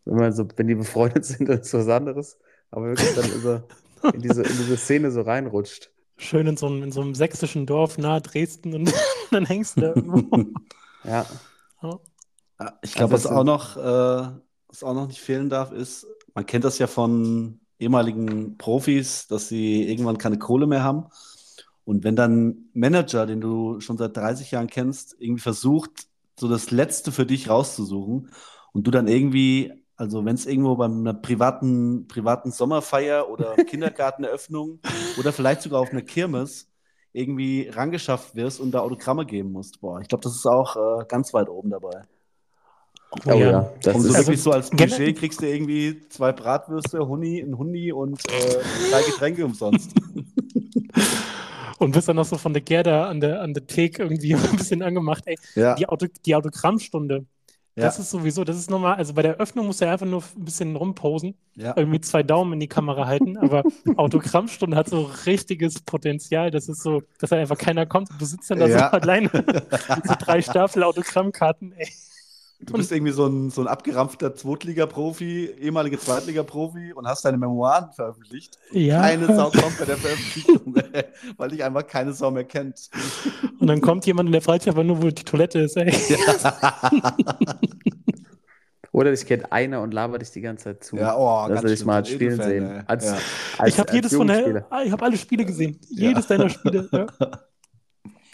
[0.04, 2.38] wenn, man so, wenn die befreundet sind, dann ist was anderes.
[2.70, 3.62] Aber wirklich dann in, so,
[4.12, 5.90] in, diese, in diese Szene so reinrutscht.
[6.18, 8.92] Schön in so, einem, in so einem sächsischen Dorf nahe Dresden und
[9.30, 10.44] dann hängst du da irgendwo.
[11.04, 11.26] Ja,
[11.82, 11.98] Ja.
[12.60, 14.30] Ja, ich glaube, Also was es auch noch, äh,
[14.68, 19.48] was auch noch nicht fehlen darf, ist, man kennt das ja von ehemaligen Profis, dass
[19.48, 21.06] sie irgendwann keine Kohle mehr haben.
[21.84, 26.06] Und wenn dann Manager, den du schon seit 30 Jahren kennst, irgendwie versucht,
[26.38, 28.30] so das Letzte für dich rauszusuchen
[28.72, 34.80] und du dann irgendwie, also wenn es irgendwo bei einer privaten, privaten Sommerfeier oder Kindergarteneröffnung
[35.18, 36.70] oder vielleicht sogar auf einer Kirmes
[37.12, 39.80] irgendwie rangeschafft wirst und da Autogramme geben musst.
[39.80, 42.04] Boah, ich glaube, das ist auch äh, ganz weit oben dabei.
[43.26, 46.32] Oh ja, das Und so ist, Also, wirklich so als Klischee kriegst du irgendwie zwei
[46.32, 49.92] Bratwürste, Huni, ein Hundi und äh, drei Getränke umsonst.
[51.78, 54.56] Und bist dann noch so von der Gerda an der, an der Theke irgendwie ein
[54.56, 55.22] bisschen angemacht.
[55.26, 57.24] Ey, Ja, die, Auto, die Autogrammstunde,
[57.74, 60.04] ja, das ist sowieso, das ist nochmal, also bei der Öffnung musst du ja einfach
[60.04, 61.72] nur ein bisschen rumposen, ja.
[61.76, 63.62] irgendwie zwei Daumen in die Kamera halten, aber
[63.96, 68.26] Autogrammstunde hat so richtiges Potenzial, das ist so, dass da einfach keiner kommt und du
[68.26, 68.90] sitzt dann da Ja.
[68.90, 71.88] so alleine mit so drei Stapel Autogrammkarten, ey.
[72.62, 77.90] Du bist irgendwie so ein, so ein abgerampfter Zweitliga-Profi, ehemaliger Zweitliga-Profi und hast deine Memoiren
[77.92, 78.58] veröffentlicht.
[78.72, 79.00] Ja.
[79.00, 80.74] Keine Sau kommt bei der Veröffentlichung,
[81.38, 82.90] weil dich einfach keine Sau mehr kennt.
[83.58, 85.90] Und dann kommt jemand und der fragt sich aber nur, wo die Toilette ist, ey.
[88.92, 90.96] oder dich kennt einer und labert dich die ganze Zeit zu.
[90.96, 92.84] Ja, oh, Lass ganz dich mal spielen sehen.
[92.86, 93.18] Als, Ja.
[93.58, 95.78] als, ich habe jedes von der, ich habe alle Spiele gesehen.
[95.88, 96.88] Jedes deiner Spiele.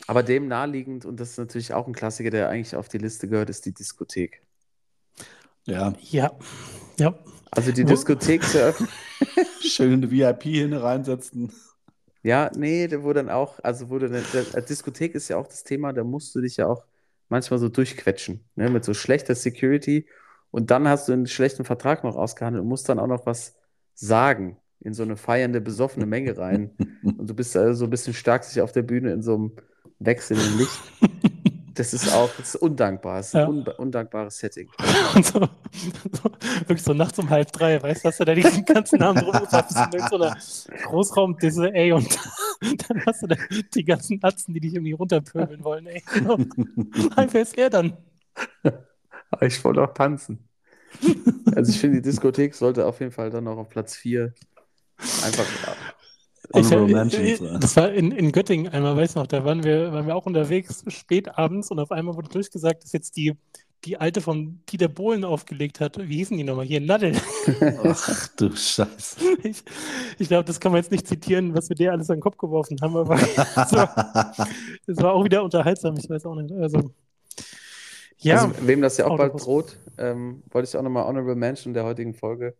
[0.07, 3.29] Aber dem naheliegend, und das ist natürlich auch ein Klassiker, der eigentlich auf die Liste
[3.29, 4.42] gehört, ist die Diskothek.
[5.66, 6.33] ja, ja.
[6.99, 7.19] Ja.
[7.51, 8.88] Also die Wo- Diskothek zu öffnen.
[9.61, 11.53] schön eine VIP hin reinsetzen.
[12.23, 15.47] Ja, nee, da wo dann auch, also wo du dann, der, Diskothek ist ja auch
[15.47, 16.85] das Thema, da musst du dich ja auch
[17.29, 20.07] manchmal so durchquetschen, ne, mit so schlechter Security
[20.51, 23.57] und dann hast du einen schlechten Vertrag noch ausgehandelt und musst dann auch noch was
[23.95, 28.14] sagen in so eine feiernde, besoffene Menge rein und du bist also so ein bisschen
[28.14, 29.53] stark sich auf der Bühne in so einem
[29.98, 30.80] wechselnden Licht.
[31.76, 33.48] Das ist auch, das ist undankbar, das ist ein Ja.
[33.48, 34.66] un undankbares Setting.
[35.14, 36.30] Und so, so,
[36.61, 39.76] wirklich so nachts um halb drei, weißt du, hast du da diesen ganzen Abend bist
[39.94, 40.35] in so einer
[40.85, 42.09] Großraumdisse, ey, und
[42.88, 43.37] dann hast du da
[43.74, 46.02] die ganzen Atzen, die dich irgendwie runterpöbeln wollen, ey.
[46.14, 46.38] Genau.
[46.38, 47.92] Wer ist er dann?
[49.30, 50.48] Aber ich wollte auch tanzen.
[51.54, 54.32] Also ich finde, die Diskothek sollte auf jeden Fall dann auch auf Platz 4
[55.22, 55.44] einfach.
[56.54, 57.59] Ich, ja.
[57.59, 60.85] das war in, in Göttingen einmal, weiß noch, da waren wir, waren wir auch unterwegs,
[60.88, 63.35] spät abends und auf einmal wurde durchgesagt, dass jetzt die,
[63.85, 65.98] die alte von Dieter Bohlen aufgelegt hat.
[65.98, 66.66] Wie hießen die nochmal?
[66.66, 67.14] Hier, Nadel.
[67.85, 69.16] Ach du Scheiße.
[69.42, 69.62] Ich,
[70.18, 72.37] ich glaube, das kann man jetzt nicht zitieren, was wir dir alles an den Kopf
[72.37, 74.46] geworfen haben, aber es war,
[74.87, 76.52] war auch wieder unterhaltsam, ich weiß auch nicht.
[76.52, 76.92] Also,
[78.18, 79.44] ja, Also, wem das ja auch bald Autobus.
[79.44, 82.54] droht, ähm, wollte ich auch nochmal Honorable Mention der heutigen Folge,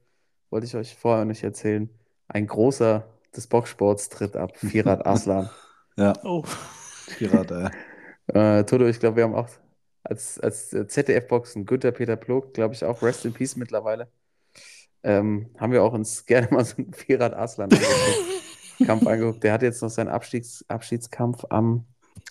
[0.51, 1.88] wollte ich euch vorher nicht erzählen.
[2.29, 3.05] Ein großer
[3.37, 5.51] des Boxsports tritt ab, Firat Aslan.
[5.96, 6.44] Ja, oh,
[7.18, 7.68] Pirat, ey.
[8.29, 9.49] Äh, Toto, ich glaube, wir haben auch
[10.03, 14.09] als, als ZDF-Boxen Günther Peter Plog, glaube ich, auch Rest in Peace mittlerweile.
[15.03, 19.44] Ähm, haben wir auch uns gerne mal so einen Firat Aslan angeguckt, Kampf angeguckt.
[19.44, 21.87] Der hat jetzt noch seinen Abschieds, Abschiedskampf am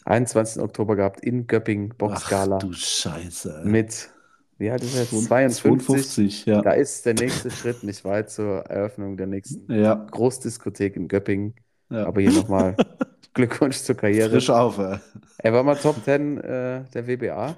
[0.05, 0.61] 21.
[0.61, 2.57] Oktober gehabt in Göppingen, Boxgala.
[2.57, 3.61] Ach du Scheiße.
[3.63, 3.69] ey.
[3.69, 4.09] Mit,
[4.57, 5.25] wie alt ist er jetzt?
[5.25, 5.61] 52.
[5.61, 6.61] 52, ja.
[6.61, 11.55] Da ist der nächste Schritt nicht weit zur Eröffnung der nächsten Ja, Großdiskothek in Göppingen.
[11.89, 12.05] ja.
[12.05, 12.75] Aber hier nochmal
[13.33, 14.29] Glückwunsch zur Karriere.
[14.29, 14.97] Frisch auf, ey.
[15.39, 17.55] Er war mal Top 10 äh, der WBA.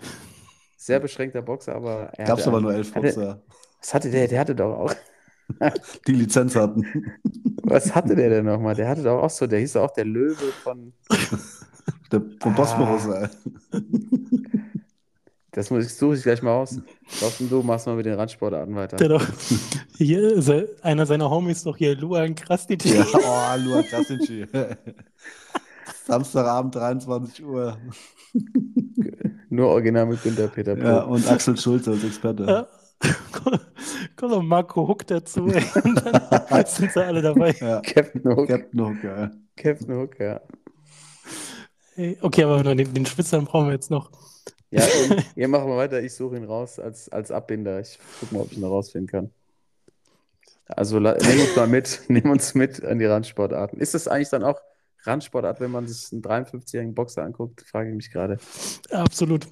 [0.75, 3.41] Sehr beschränkter Boxer, aber er Gab's hatte, aber nur elf hatte- Boxer.
[3.79, 4.27] Was hatte der?
[4.27, 4.93] Der hatte doch auch.
[6.07, 6.83] die Lizenz hatten.
[7.63, 8.75] Was hatte der denn nochmal?
[8.75, 10.93] Der hatte doch auch so, der hieß doch auch der Löwe von.
[12.11, 12.55] Der, vom Ah.
[12.55, 13.27] Bosporus, ey.
[15.51, 16.79] Das muss ich, suche ich gleich mal aus.
[17.19, 18.97] Thorsten, du machst mal mit den Randsportarten weiter.
[18.97, 19.25] Der doch,
[19.97, 22.85] hier ist er, einer seiner Homies doch hier, Luan Krasnitsch.
[22.85, 24.45] Ja, oh, Luan Krasnitschi.
[26.05, 27.77] Samstagabend, 23 Uhr.
[29.49, 31.13] Nur original mit Günther Peter Ja, Pro.
[31.13, 32.43] und Axel Schulze als Experte.
[32.43, 32.67] Ja.
[34.15, 35.63] Kommt noch Marco Huck dazu, ey.
[35.83, 37.55] Und dann sind sie alle dabei.
[37.59, 37.81] Ja.
[37.81, 38.47] Captain Hook.
[38.47, 39.31] Captain Hook, ja.
[39.55, 40.41] Captain Hook, ja.
[42.21, 44.11] Okay, aber den, den Spitzern brauchen wir jetzt noch.
[44.71, 46.01] Ja, und, ihr machen wir weiter.
[46.01, 47.79] Ich suche ihn raus als, als Abbinder.
[47.79, 49.31] Ich gucke mal, ob ich ihn noch rausfinden kann.
[50.67, 53.79] Also nehmen uns mal mit, nehmen uns mit an die Randsportarten.
[53.79, 54.59] Ist das eigentlich dann auch
[55.03, 57.61] Randsportart, wenn man sich einen 53-jährigen Boxer anguckt?
[57.61, 58.37] Frage ich mich gerade.
[58.91, 59.47] Absolut.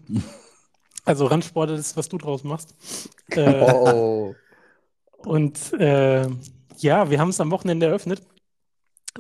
[1.05, 2.75] Also Randsport ist, was du draus machst.
[3.31, 4.35] Äh, Oh,
[5.17, 6.27] Und äh,
[6.77, 8.21] ja, wir haben es am Wochenende eröffnet.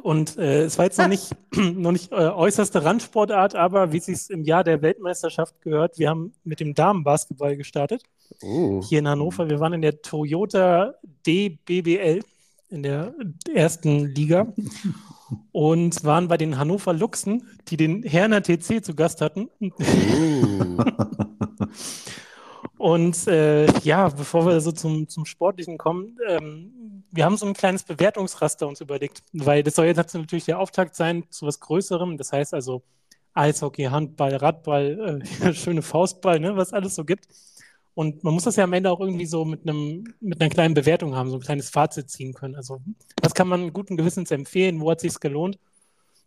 [0.01, 4.05] Und äh, es war jetzt noch nicht, noch nicht äh, äußerste Randsportart, aber wie es
[4.05, 8.03] sich im Jahr der Weltmeisterschaft gehört, wir haben mit dem Damenbasketball gestartet.
[8.41, 8.81] oh.
[8.83, 9.49] Hier in Hannover.
[9.49, 12.21] Wir waren in der Toyota DBBL
[12.69, 13.13] in der
[13.53, 14.53] ersten Liga
[15.51, 19.49] und waren bei den Hannover Luchsen, die den Herner TC zu Gast hatten.
[19.59, 19.71] Uh.
[22.77, 27.53] Und äh, ja, bevor wir so zum, zum Sportlichen kommen, ähm, wir haben so ein
[27.53, 32.17] kleines Bewertungsraster uns überlegt, weil das soll jetzt natürlich der Auftakt sein zu was Größerem.
[32.17, 32.83] Das heißt also
[33.33, 37.27] Eishockey, Handball, Radball, äh, schöne Faustball, ne, was alles so gibt.
[37.93, 40.73] Und man muss das ja am Ende auch irgendwie so mit einem, mit einer kleinen
[40.73, 42.55] Bewertung haben, so ein kleines Fazit ziehen können.
[42.55, 42.81] Also,
[43.21, 44.81] was kann man guten Gewissens empfehlen?
[44.81, 45.57] Wo hat sich's gelohnt?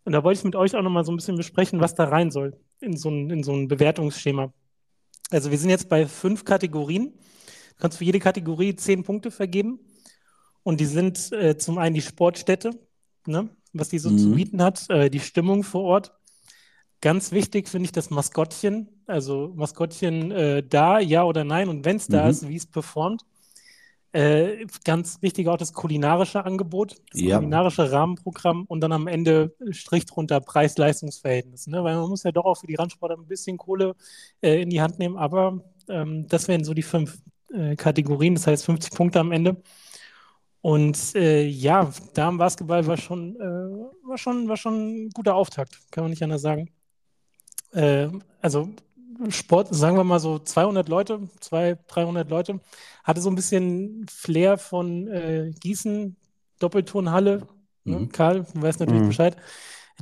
[0.04, 2.30] Und da wollte ich mit euch auch nochmal so ein bisschen besprechen, was da rein
[2.30, 4.50] soll in so ein, in so ein Bewertungsschema.
[5.30, 7.12] Also, wir sind jetzt bei fünf Kategorien.
[7.12, 9.80] Du kannst für jede Kategorie zehn Punkte vergeben.
[10.62, 12.72] Und die sind äh, zum einen die Sportstätte,
[13.26, 14.34] ne, was die so zu Mhm.
[14.34, 16.12] bieten hat, äh, die Stimmung vor Ort.
[17.00, 18.88] Ganz wichtig finde ich das Maskottchen.
[19.06, 21.68] Also Maskottchen äh, da, ja oder nein.
[21.68, 22.30] Und wenn es da Mhm.
[22.30, 23.22] ist, wie es performt.
[24.12, 27.36] Äh, ganz wichtig auch das kulinarische Angebot, das Ja.
[27.36, 31.66] kulinarische Rahmenprogramm und dann am Ende Strich drunter Preis-Leistungs-Verhältnis.
[31.66, 31.84] Ne?
[31.84, 33.94] Weil man muss ja doch auch für die Randsportler ein bisschen Kohle
[34.40, 35.18] äh, in die Hand nehmen.
[35.18, 37.18] Aber ähm, das wären so die fünf
[37.52, 39.62] äh, Kategorien, das heißt 50 Punkte am Ende.
[40.62, 46.04] Und äh, ja, Damenbasketball war schon, äh, war schon, war schon ein guter Auftakt, kann
[46.04, 46.70] man nicht anders sagen.
[48.40, 48.70] Also
[49.30, 52.60] Sport, sagen wir mal so 200 Leute, 200, 300 Leute,
[53.04, 56.16] hatte so ein bisschen Flair von äh, Gießen,
[56.58, 57.42] Doppeltonhalle.
[57.84, 57.98] Ne?
[58.00, 58.12] Mhm.
[58.12, 59.08] Karl, du weißt natürlich Mhm.
[59.08, 59.36] Bescheid.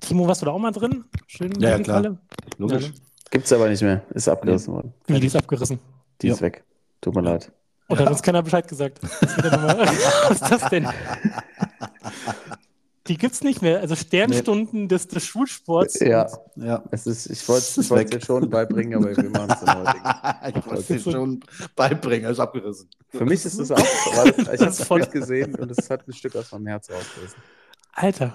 [0.00, 1.04] Timo, warst du da auch mal drin?
[1.26, 1.96] Schön Ja, ja, klar.
[1.96, 2.18] Halle?
[2.58, 2.82] Logisch.
[2.82, 2.94] Ja, ne?
[3.30, 4.02] Gibt's aber nicht mehr.
[4.10, 4.92] Ist abgerissen worden.
[5.06, 5.78] Wie, die ist abgerissen.
[6.22, 6.46] Die ist Ja.
[6.46, 6.64] weg.
[7.00, 7.50] Tut mir leid.
[7.88, 8.98] Und hat uns keiner Bescheid gesagt.
[9.02, 10.88] Ist Was ist das denn?
[13.08, 13.80] Die gibt's nicht mehr.
[13.80, 16.00] Also Sternstunden des, des Schulsports.
[16.00, 16.82] Ja, Ja.
[16.90, 19.98] es ist, ich wollte es dir schon beibringen, aber wir machen es dann heute.
[20.58, 21.40] ich wollte es dir schon
[21.76, 22.88] beibringen, ist abgerissen.
[23.10, 26.12] Für mich ist es auch, weil ich habe das voll- gesehen und es hat ein
[26.12, 27.38] Stück aus meinem Herz rausgerissen.
[27.92, 28.32] Alter,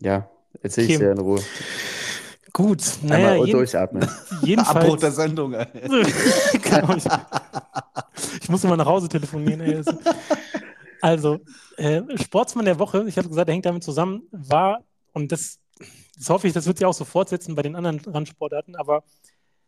[0.00, 0.28] Ja,
[0.62, 1.04] erzähl ich Okay.
[1.06, 1.40] dir in Ruhe.
[2.52, 2.82] gut.
[3.02, 4.02] Einmal Naja, jeden, durchatmen.
[4.02, 5.00] Abbruch jedenfalls.
[5.00, 5.66] der Sendung, ey.
[6.62, 7.04] Genau, ich,
[8.42, 9.60] ich muss immer nach Hause telefonieren.
[9.62, 9.82] Ey.
[11.02, 11.40] Also,
[11.78, 15.58] äh, Sportsmann der Woche, ich habe gesagt, der hängt damit zusammen, war, und das,
[16.16, 19.02] das hoffe ich, das wird sich auch so fortsetzen bei den anderen Randsportarten, aber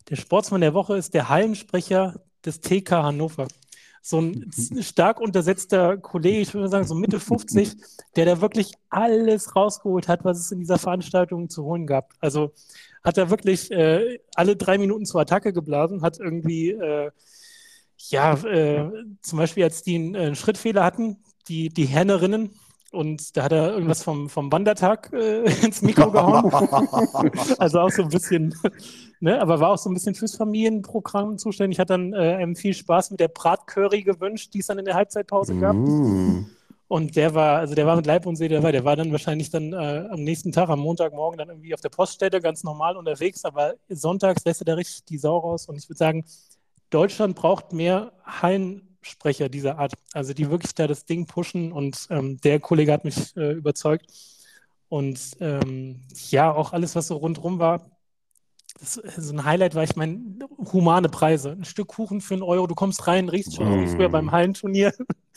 [0.08, 3.48] der Sportsmann der Woche ist der Hallensprecher des TK Hannover.
[4.00, 7.72] So ein z- stark untersetzter Kollege, ich würde sagen, so Mitte 50,
[8.16, 12.12] der da wirklich alles rausgeholt hat, was es in dieser Veranstaltung zu holen gab.
[12.20, 12.52] Also
[13.02, 17.10] hat er wirklich äh, alle drei Minuten zur Attacke geblasen, hat irgendwie, äh,
[18.10, 18.90] ja, äh,
[19.22, 22.50] zum Beispiel, als die einen, äh, einen Schrittfehler hatten, die, die Hennerinnen,
[22.94, 26.50] und da hat er irgendwas vom, vom Wandertag äh, ins Mikro gehauen.
[27.58, 28.54] also auch so ein bisschen,
[29.20, 31.80] ne, aber war auch so ein bisschen fürs Familienprogramm zuständig.
[31.80, 34.94] Hat dann äh, einem viel Spaß mit der Bratcurry gewünscht, die es dann in der
[34.94, 35.74] Halbzeitpause gab.
[35.74, 36.46] Mm.
[36.86, 38.70] Und der war, also der war mit Leib und Seele dabei.
[38.70, 41.88] Der war dann wahrscheinlich dann äh, am nächsten Tag, am Montagmorgen, dann irgendwie auf der
[41.88, 45.66] Poststelle ganz normal unterwegs, aber sonntags lässt er da richtig die Sau raus.
[45.66, 46.24] Und ich würde sagen,
[46.94, 49.94] Deutschland braucht mehr Hallensprecher dieser Art.
[50.12, 54.06] Also die wirklich da das Ding pushen und ähm, der Kollege hat mich äh, überzeugt.
[54.88, 57.90] Und ähm, ja, auch alles, was so rundrum war,
[58.78, 60.20] das, so ein Highlight war, ich meine,
[60.72, 61.50] humane Preise.
[61.50, 63.96] Ein Stück Kuchen für einen Euro, du kommst rein, riechst schon wie Mm.
[63.96, 64.92] früher beim Hallenturnier.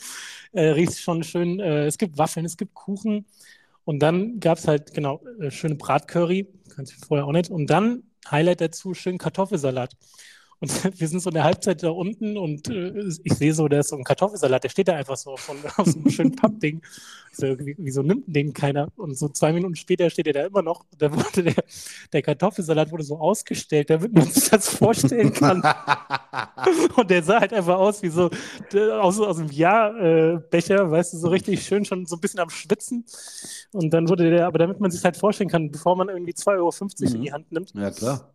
[0.52, 3.26] äh, riechst schon schön, äh, es gibt Waffeln, es gibt Kuchen.
[3.84, 7.50] Und dann gab es halt, genau, äh, schöne Bratcurry, kannte ich vorher auch nicht.
[7.50, 9.96] Und dann, Highlight dazu, schön Kartoffelsalat.
[10.60, 13.80] Und wir sind so in der Halbzeit da unten und äh, ich sehe so, da
[13.80, 16.82] ist so ein Kartoffelsalat, der steht da einfach so von, aus so einem schönen Pappding.
[17.32, 18.88] So, wie, wieso nimmt den keiner?
[18.96, 20.84] Und so zwei Minuten später steht er da immer noch.
[20.98, 21.64] Da wurde der,
[22.12, 25.62] der Kartoffelsalat wurde so ausgestellt, damit man sich das vorstellen kann.
[26.96, 28.30] und der sah halt einfach aus wie so
[28.74, 33.04] aus, aus einem Jahrbecher, weißt du, so richtig schön schon so ein bisschen am Schwitzen.
[33.72, 36.56] Und dann wurde der, aber damit man sich halt vorstellen kann, bevor man irgendwie 2,50
[36.56, 37.22] Euro in Mhm.
[37.22, 38.34] die Hand nimmt, Ja, klar.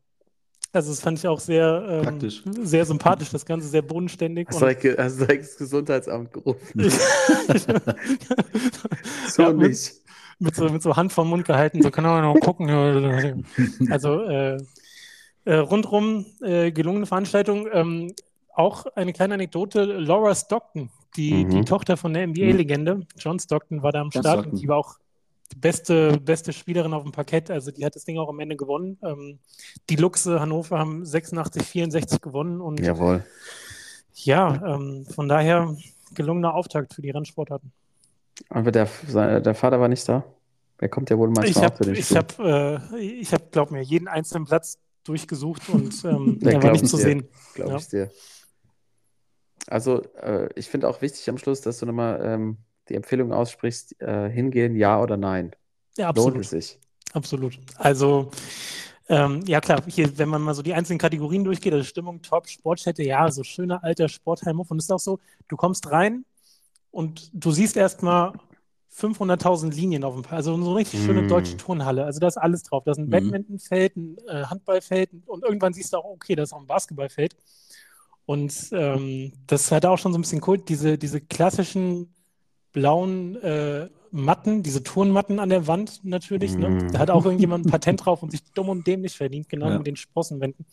[0.74, 2.44] Also das fand ich auch sehr, ähm, Praktisch.
[2.62, 4.48] sehr sympathisch, das Ganze sehr bodenständig.
[4.50, 6.86] Hast du direkt, hast du direkt das Gesundheitsamt gerufen?
[9.28, 9.92] So Ja, mit- nicht.
[10.40, 13.46] mit, so, mit so Hand vom Mund gehalten, so kann man noch gucken.
[13.90, 14.58] Also äh,
[15.46, 17.68] äh, rundrum äh, gelungene Veranstaltung.
[17.72, 18.14] Ähm,
[18.56, 21.50] auch eine kleine Anekdote, Laura Stockton, die, Mhm.
[21.50, 24.54] die Tochter von der NBA-Legende, John Stockton, war da am John Start Stockton.
[24.54, 24.96] und die war auch
[25.54, 27.52] die beste, beste Spielerin auf dem Parkett.
[27.52, 28.98] Also die hat das Ding auch am Ende gewonnen.
[29.04, 29.40] Ähm,
[29.90, 33.24] die Luchse Hannover haben 86, 64 gewonnen und Jawohl.
[34.16, 35.76] Ja, ähm, von daher
[36.14, 37.72] gelungener Auftakt für die Rennsportarten.
[38.50, 38.88] Aber der,
[39.42, 40.24] der Vater war nicht da.
[40.80, 43.72] Der kommt ja wohl Ich manchmal auch zu den ich habe, äh, ich habe, glaub
[43.72, 47.04] mir, jeden einzelnen Platz durchgesucht und ähm, Ja, er war nicht ich zu dir.
[47.04, 47.28] sehen.
[47.54, 47.78] glaube Ja.
[47.78, 48.12] ich dir.
[49.68, 52.58] Also, äh, ich finde auch wichtig am Schluss, dass du nochmal ähm,
[52.90, 55.56] die Empfehlung aussprichst, äh, hingehen, ja oder nein.
[55.98, 56.80] Ja, Lohnt absolut, es sich?
[57.14, 57.60] absolut.
[57.78, 58.32] Also
[59.10, 62.48] ähm, ja klar, hier, wenn man mal so die einzelnen Kategorien durchgeht, also Stimmung, Top,
[62.50, 65.20] Sportstätte, ja, so schöner alter Sportheimhof und es ist auch so,
[65.50, 66.26] du kommst rein
[66.92, 68.34] und du siehst erstmal
[68.90, 71.28] 500.000 Linien auf dem Park, also so eine richtig schöne Mm.
[71.28, 72.06] deutsche Turnhalle.
[72.06, 72.84] Also da ist alles drauf.
[72.86, 73.10] Da ist ein Mhm.
[73.12, 77.36] Badmintonfeld, ein äh, Handballfeld und irgendwann siehst du auch, okay, da ist auch ein Basketballfeld.
[78.26, 82.13] Und ähm, das hat auch schon so ein bisschen Kult, diese, diese klassischen
[82.74, 86.56] blauen äh, Matten, diese Turnmatten an der Wand natürlich.
[86.56, 86.70] Ne?
[86.70, 86.92] Mhm.
[86.92, 89.78] Da hat auch irgendjemand ein Patent drauf und sich dumm und dämlich verdient, genau Ja.
[89.78, 90.66] mit den Sprossenwänden.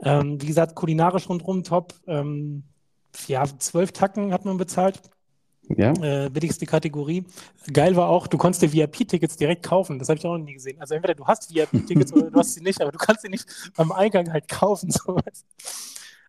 [0.00, 1.94] Ähm, wie gesagt, kulinarisch rundherum top.
[2.06, 2.64] Ähm,
[3.28, 5.00] ja, zwölf Tacken hat man bezahlt
[5.74, 5.92] Ja?
[6.02, 7.24] äh, billigste Kategorie.
[7.72, 9.98] Geil war auch, du konntest dir VIP-Tickets direkt kaufen.
[9.98, 10.78] Das habe ich auch noch nie gesehen.
[10.80, 13.46] Also entweder du hast VIP-Tickets oder du hast sie nicht, aber du kannst sie nicht
[13.76, 14.90] beim Eingang halt kaufen.
[14.90, 15.44] Sowas.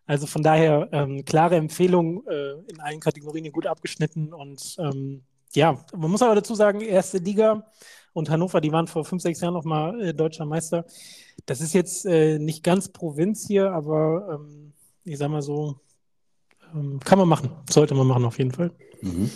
[0.06, 5.22] Also von daher ähm, klare Empfehlung äh, in allen Kategorien gut abgeschnitten und ähm,
[5.54, 7.66] ja, man muss aber dazu sagen, erste Liga
[8.12, 10.84] und Hannover, die waren vor fünf, sechs Jahren nochmal äh, deutscher Meister.
[11.46, 14.72] Das ist jetzt äh, nicht ganz Provinz hier, aber ähm,
[15.04, 15.80] ich sag mal so,
[16.74, 17.50] ähm, kann man machen.
[17.70, 18.70] Sollte man machen auf jeden Fall.
[19.00, 19.30] Mhm.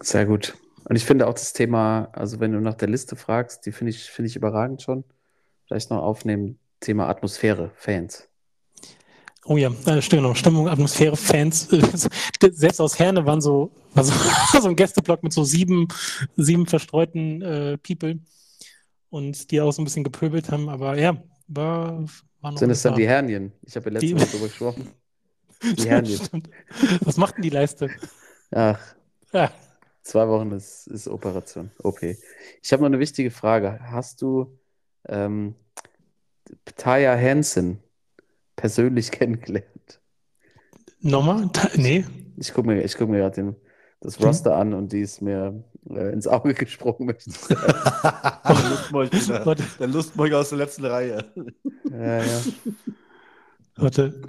[0.00, 0.56] Sehr gut.
[0.84, 3.90] Und ich finde auch das Thema, also wenn du nach der Liste fragst, die finde
[3.90, 5.04] ich, finde ich überragend schon.
[5.66, 8.28] Vielleicht noch aufnehmen, Thema Atmosphäre, Fans.
[9.48, 10.34] Oh ja, äh, stimmt noch.
[10.34, 11.68] Stimmung, Atmosphäre, Fans.
[12.50, 14.12] Selbst aus Herne waren so, war so,
[14.60, 15.86] so ein Gästeblock mit so sieben,
[16.36, 18.18] sieben verstreuten äh, People
[19.10, 20.68] und die auch so ein bisschen gepöbelt haben.
[20.68, 21.16] Aber ja,
[21.46, 22.04] war,
[22.40, 22.96] war noch Sind es dann da.
[22.96, 23.52] die Hernien?
[23.62, 24.88] Ich habe ja letztes Mal darüber gesprochen.
[25.62, 26.20] Die Hernien.
[26.22, 26.50] Stimmt.
[27.00, 27.88] Was macht denn die Leiste?
[28.50, 28.78] Ach,
[29.32, 29.50] Ja.
[30.02, 31.70] zwei Wochen ist, ist Operation.
[31.82, 32.02] OP.
[32.02, 33.80] Ich habe noch eine wichtige Frage.
[33.82, 34.58] Hast du
[35.08, 35.54] ähm,
[36.76, 37.78] Taya Hansen
[38.56, 40.00] persönlich kennengelernt?
[41.00, 41.50] Nochmal?
[41.76, 42.04] Nee.
[42.38, 43.56] Ich gucke mir, ich guck mir gerade den-
[44.00, 44.26] das Hm.
[44.26, 47.62] Roster an und die ist mir äh, ins Auge gesprungen, möchte ich sagen.
[48.44, 49.10] der Lustmolch
[49.78, 51.24] Der Lustmolch aus der letzten Reihe.
[51.90, 52.40] Ja, ja.
[53.76, 54.22] warte.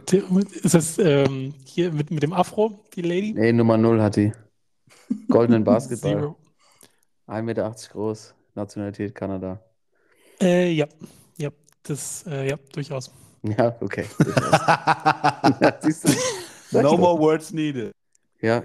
[0.64, 3.34] Ist das ähm, hier mit, mit dem Afro, die Lady?
[3.34, 4.32] Nee, Nummer 0 hat die.
[5.30, 6.12] Goldenen Basketball.
[6.14, 6.38] Zero.
[7.28, 8.36] 1,80 Meter groß.
[8.56, 9.62] Nationalität Kanada.
[10.42, 10.88] Äh, ja.
[11.38, 11.50] Ja,
[11.84, 13.12] das, äh, ja, durchaus.
[13.58, 14.06] Ja, okay.
[15.62, 16.14] ja, siehst du?
[16.72, 16.98] No doch.
[16.98, 17.92] more words needed.
[18.42, 18.64] Ja,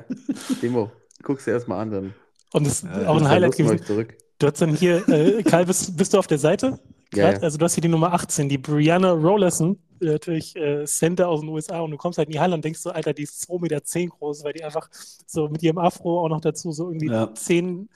[0.61, 0.91] Demo,
[1.23, 2.15] guck's dir erstmal an, dann
[2.53, 4.09] Und das ist Ja, auch ein Highlight gewesen.
[4.39, 6.81] Du hast dann hier, äh, Karl, bist, bist du auf der Seite?
[7.15, 7.39] Ja, ja.
[7.39, 11.49] Also du hast hier die Nummer 18, die Brianna Rollerson, natürlich äh, Center aus den
[11.51, 13.61] USA und du kommst halt in die Halle und denkst so, Alter, die ist 2,10
[13.61, 13.81] Meter
[14.17, 14.89] groß, weil die einfach
[15.27, 17.33] so mit ihrem Afro auch noch dazu so irgendwie Ja.
[17.33, 17.89] 10,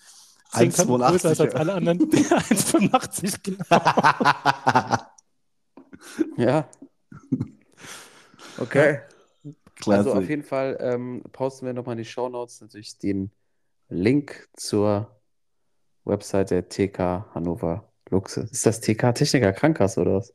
[0.52, 1.98] 10 Köpfe 1,82, größer ist als alle anderen.
[2.10, 5.02] 1,85 genau.
[6.36, 6.68] Ja.
[8.58, 9.00] Okay.
[9.74, 9.98] Klasse.
[9.98, 13.30] Also auf jeden Fall ähm, posten wir nochmal in die Show Notes natürlich den
[13.90, 15.10] Link zur
[16.04, 18.48] Website der TK Hannover Luxe.
[18.50, 20.32] Ist das TK Techniker Krankenkasse oder was?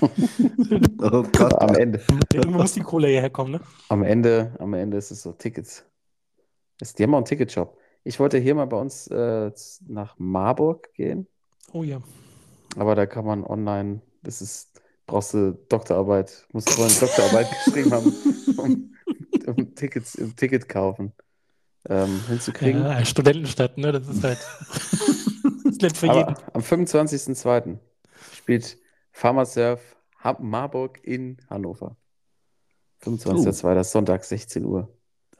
[0.00, 1.60] oh Gott.
[1.60, 2.00] Am Ende.
[2.32, 3.60] Irgendwo muss die Kohle hierher kommen, ne?
[3.88, 5.84] Am Ende, am Ende ist es so Tickets.
[6.80, 7.76] Ist, die haben auch einen Ticketshop.
[8.04, 9.50] Ich wollte hier mal bei uns äh,
[9.88, 11.26] nach Marburg gehen,
[11.72, 12.00] Oh ja.
[12.76, 14.73] aber da kann man online, das ist,
[15.06, 18.12] brauchst du Doktorarbeit, musst du vorhin eine Doktorarbeit geschrieben haben,
[18.56, 18.94] um,
[19.46, 21.12] um Tickets, um Ticket kaufen.
[21.88, 22.82] Ähm, hinzukriegen.
[22.82, 23.92] ja Studentenstadt, ne?
[23.92, 24.38] Das ist halt
[24.70, 26.34] das ist nicht für jeden.
[26.54, 27.78] Am 25.02.
[28.32, 28.78] spielt
[29.12, 29.80] Pharmasurf
[30.22, 31.96] Ha- Marburg in Hannover.
[33.02, 33.74] 25.02.
[33.74, 34.88] Das ist Sonntag, 16 Uhr.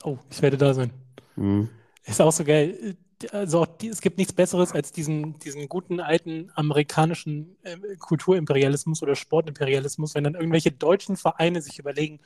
[0.03, 0.93] Oh, ich werde da sein.
[1.37, 1.71] Mhm.
[2.05, 2.97] Ist auch so geil.
[3.33, 9.03] Also auch die, es gibt nichts Besseres als diesen, diesen guten alten amerikanischen äh, Kulturimperialismus
[9.03, 12.21] oder Sportimperialismus, wenn dann irgendwelche deutschen Vereine sich überlegen,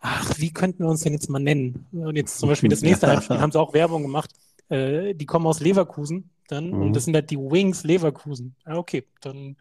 [0.00, 1.86] ach, wie könnten wir uns denn jetzt mal nennen?
[1.92, 4.30] Und jetzt zum Beispiel das nächste Heimspiel haben sie auch Werbung gemacht.
[4.68, 6.82] Äh, die kommen aus Leverkusen dann Mhm.
[6.82, 8.54] und das sind halt die Wings Leverkusen.
[8.66, 9.56] Ja, okay, dann,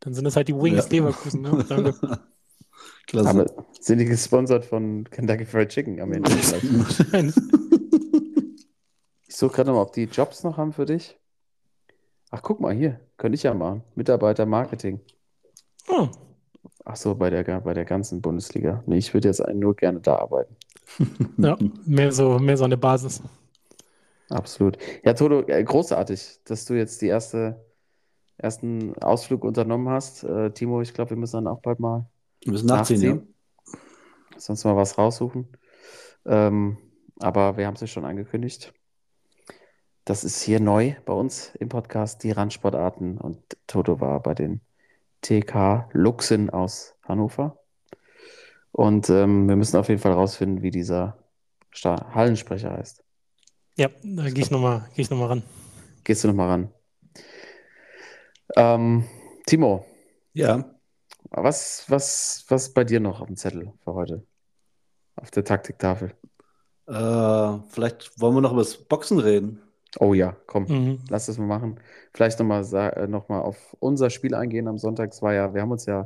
[0.00, 0.90] dann sind das halt die Wings Ja.
[0.90, 1.42] Leverkusen.
[1.42, 1.64] Ne?
[1.68, 1.94] Danke.
[3.06, 3.28] Klasse.
[3.28, 3.46] Aber
[3.80, 6.30] sind die gesponsert von Kentucky Fried Chicken am Ende?
[6.38, 7.36] vielleicht?
[9.32, 11.18] Ich suche gerade mal, ob die Jobs noch haben für dich.
[12.30, 13.00] Ach, guck mal hier.
[13.16, 13.82] Könnte ich ja machen.
[13.94, 15.00] Mitarbeiter Marketing.
[15.88, 16.06] oh,
[16.84, 18.84] Ach so, bei der, bei der ganzen Bundesliga.
[18.84, 20.54] Nee, ich würde jetzt nur gerne da arbeiten.
[21.38, 21.56] ja,
[21.86, 23.22] mehr so, mehr so eine Basis.
[24.28, 24.76] Absolut.
[25.02, 27.64] Ja, Toto, äh, großartig, dass du jetzt die erste,
[28.36, 30.24] ersten Ausflug unternommen hast.
[30.24, 32.06] Äh, Timo, ich glaube, wir müssen dann auch bald mal
[32.42, 33.14] Wir müssen nachziehen, ja.
[33.14, 33.34] nachziehen.
[34.36, 35.48] Sonst mal was raussuchen.
[36.26, 36.76] Ähm,
[37.18, 38.74] aber wir haben es ja schon angekündigt.
[40.04, 43.18] Das ist hier neu bei uns im Podcast, die Randsportarten.
[43.18, 44.60] Und Toto war bei den
[45.20, 47.58] TK Luxen aus Hannover.
[48.72, 51.16] Und ähm, wir müssen auf jeden Fall rausfinden, wie dieser
[51.70, 53.04] Sta Hallensprecher heißt.
[53.76, 55.42] Ja, da gehe ich nochmal geh ich noch mal ran.
[56.04, 56.74] Gehst du nochmal ran?
[58.56, 59.04] Ähm,
[59.46, 59.86] Timo,
[60.34, 60.64] Ja.
[61.30, 64.26] was, was, was bei dir noch auf dem Zettel für heute?
[65.16, 66.12] Auf der Taktiktafel?
[66.88, 69.62] Äh, vielleicht wollen wir noch über das Boxen reden.
[69.98, 70.64] Oh ja, komm.
[70.68, 70.98] Mhm.
[71.10, 71.78] Lass das mal machen.
[72.14, 72.64] Vielleicht nochmal
[72.96, 75.10] äh, noch mal auf unser Spiel eingehen am Sonntag.
[75.12, 75.98] Es war ja, wir haben uns ja,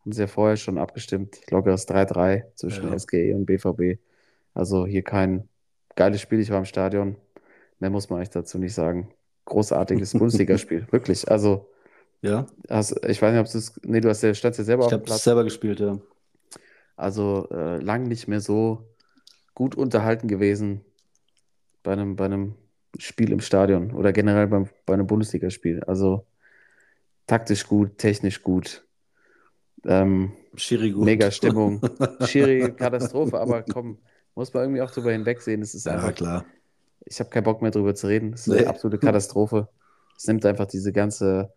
[0.00, 1.38] haben uns ja vorher schon abgestimmt.
[1.50, 2.98] Lockeres 3-3 zwischen Ja.
[2.98, 3.98] SGE und BVB.
[4.54, 5.48] Also hier kein
[5.96, 6.40] geiles Spiel.
[6.40, 7.16] Ich war im Stadion.
[7.78, 9.10] Mehr muss man eigentlich dazu nicht sagen.
[9.44, 10.86] Großartiges Bundesligaspiel.
[10.90, 11.30] Wirklich.
[11.30, 11.68] Also,
[12.22, 12.46] Ja.
[12.70, 13.78] hast, ich weiß nicht, ob du es.
[13.84, 15.24] Nee, du hast ja, standst ja selber Ich auf dem habe Platz.
[15.24, 15.98] selber gespielt, ja.
[16.96, 18.86] Also äh, lang nicht mehr so
[19.54, 20.82] gut unterhalten gewesen
[21.82, 22.54] bei einem, bei einem
[22.98, 25.82] Spiel im Stadion oder generell beim, bei einem Bundesligaspiel.
[25.84, 26.26] Also
[27.26, 28.84] taktisch gut, technisch gut,
[29.84, 31.04] ähm, Schiri gut.
[31.04, 31.80] mega Stimmung,
[32.26, 33.98] Schiri Katastrophe, aber komm,
[34.34, 35.62] muss man irgendwie auch drüber hinwegsehen.
[35.62, 36.44] Es ist Ja, einfach, klar.
[37.04, 38.32] ich habe keinen Bock mehr drüber zu reden.
[38.34, 38.58] Es ist Nee.
[38.60, 39.68] eine absolute Katastrophe.
[40.16, 41.52] Es nimmt einfach diese ganze,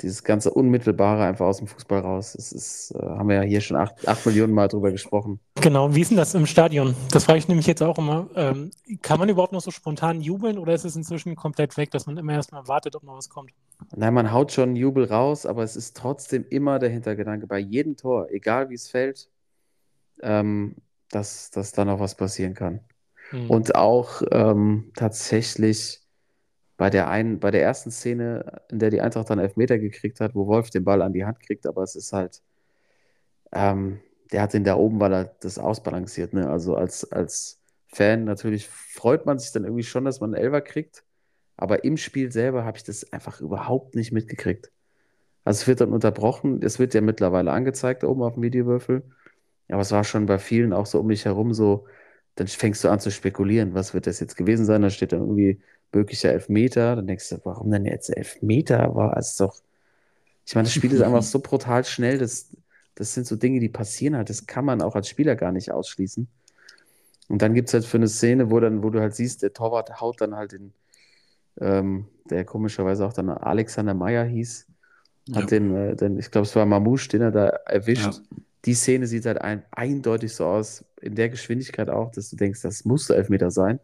[0.00, 2.34] dieses ganze Unmittelbare einfach aus dem Fußball raus.
[2.34, 5.38] Es ist, äh, haben wir ja hier schon acht, acht Millionen Mal drüber gesprochen.
[5.60, 6.96] Genau, wie ist denn das im Stadion?
[7.12, 8.28] Das frage ich nämlich jetzt auch immer.
[8.34, 8.70] Ähm,
[9.02, 12.16] kann man überhaupt noch so spontan jubeln oder ist es inzwischen komplett weg, dass man
[12.16, 13.52] immer erstmal wartet, ob noch was kommt?
[13.94, 17.96] Nein, man haut schon Jubel raus, aber es ist trotzdem immer der Hintergedanke bei jedem
[17.96, 19.28] Tor, egal wie es fällt,
[20.22, 20.74] ähm,
[21.10, 22.80] dass, dass da noch was passieren kann.
[23.30, 23.48] Hm.
[23.48, 26.03] Und auch ähm, tatsächlich
[26.76, 30.34] bei der einen, bei der ersten Szene, in der die Eintracht dann Elfmeter gekriegt hat,
[30.34, 32.42] wo Wolf den Ball an die Hand kriegt, aber es ist halt,
[33.52, 34.00] ähm,
[34.32, 36.48] der hat den da oben, weil er das ausbalanciert, ne?
[36.50, 40.60] Also als, als Fan natürlich freut man sich dann irgendwie schon, dass man einen Elfer
[40.60, 41.04] kriegt,
[41.56, 44.72] aber im Spiel selber habe ich das einfach überhaupt nicht mitgekriegt.
[45.44, 49.02] Also es wird dann unterbrochen, es wird ja mittlerweile angezeigt oben auf dem Videowürfel,
[49.68, 51.86] aber es war schon bei vielen auch so um mich herum so,
[52.36, 54.82] dann fängst du an zu spekulieren, was wird das jetzt gewesen sein?
[54.82, 55.62] Da steht dann irgendwie
[55.94, 56.96] möglicher Elfmeter.
[56.96, 58.94] Dann denkst du, warum denn jetzt Elfmeter?
[58.94, 59.56] War es doch.
[60.46, 62.18] Ich meine, das Spiel ist einfach so brutal schnell.
[62.18, 62.50] Das,
[62.94, 64.30] das sind so Dinge, die passieren halt.
[64.30, 66.28] Das kann man auch als Spieler gar nicht ausschließen.
[67.28, 69.52] Und dann gibt es halt für eine Szene, wo dann, wo du halt siehst, der
[69.52, 70.72] Torwart haut dann halt den,
[71.60, 74.66] ähm, der komischerweise auch dann Alexander Meyer hieß,
[75.34, 75.46] hat Ja.
[75.46, 78.04] den, äh, den, ich glaube, es war Mamouche, den er da erwischt.
[78.04, 78.36] Ja.
[78.66, 82.62] Die Szene sieht halt ein, eindeutig so aus, in der Geschwindigkeit auch, dass du denkst,
[82.62, 83.80] das musste Elfmeter sein.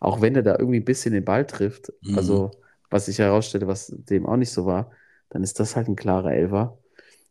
[0.00, 2.16] Auch wenn er da irgendwie ein bisschen den Ball trifft, Mhm.
[2.16, 2.52] also
[2.90, 4.90] was sich herausstellte, was dem auch nicht so war,
[5.30, 6.78] dann ist das halt ein klarer Elfer.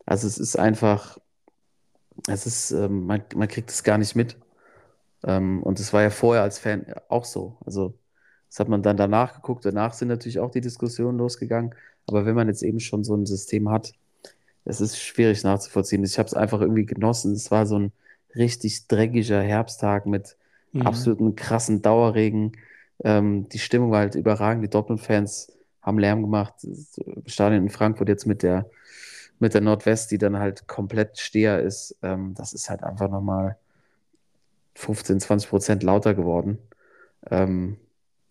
[0.06, 1.18] Also es ist einfach,
[2.26, 4.36] es ist, ähm, man, man kriegt es gar nicht mit.
[5.24, 7.58] Ähm, und es war ja vorher als Fan auch so.
[7.66, 7.94] Also
[8.50, 9.64] das hat man dann danach geguckt.
[9.64, 11.74] Danach sind natürlich auch die Diskussionen losgegangen.
[12.06, 13.92] Aber wenn man jetzt eben schon so ein System hat,
[14.64, 16.04] es ist schwierig nachzuvollziehen.
[16.04, 17.32] Ich habe es einfach irgendwie genossen.
[17.34, 17.92] Es war so ein
[18.36, 20.36] richtig dreckiger Herbsttag mit
[20.72, 20.82] Mhm.
[20.82, 22.52] absoluten krassen Dauerregen.
[23.02, 24.64] Ähm, die Stimmung war halt überragend.
[24.64, 25.52] Die Dortmund-Fans
[25.82, 26.54] haben Lärm gemacht.
[26.62, 28.68] Das Stadion in Frankfurt jetzt mit der,
[29.38, 31.96] mit der Nordwest, die dann halt komplett Steher ist.
[32.02, 33.56] Ähm, das ist halt einfach nochmal
[34.74, 36.58] 15, 20 Prozent lauter geworden.
[37.30, 37.76] Ähm,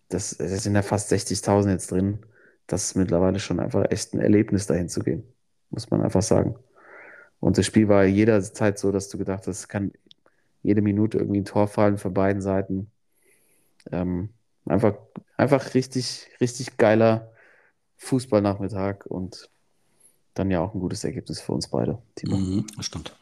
[0.08, 2.20] das, das sind ja fast 60.000 jetzt drin.
[2.66, 5.24] Das ist mittlerweile schon einfach echt ein Erlebnis, dahin zu gehen.
[5.70, 6.56] Muss man einfach sagen.
[7.40, 9.92] Und das Spiel war jederzeit so, dass du gedacht hast, es kann
[10.62, 12.90] jede Minute irgendwie ein Tor fallen von beiden Seiten.
[13.90, 14.30] Ähm,
[14.66, 14.94] einfach,
[15.36, 17.30] einfach richtig, richtig geiler
[17.98, 19.50] Fußballnachmittag und
[20.34, 22.36] dann ja auch ein gutes Ergebnis für uns beide, Timo.
[22.36, 23.16] Mhm, das stimmt.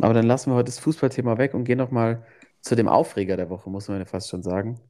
[0.00, 2.24] Aber dann lassen wir heute das Fußballthema weg und gehen nochmal
[2.60, 4.80] zu dem Aufreger der Woche, muss man ja fast schon sagen.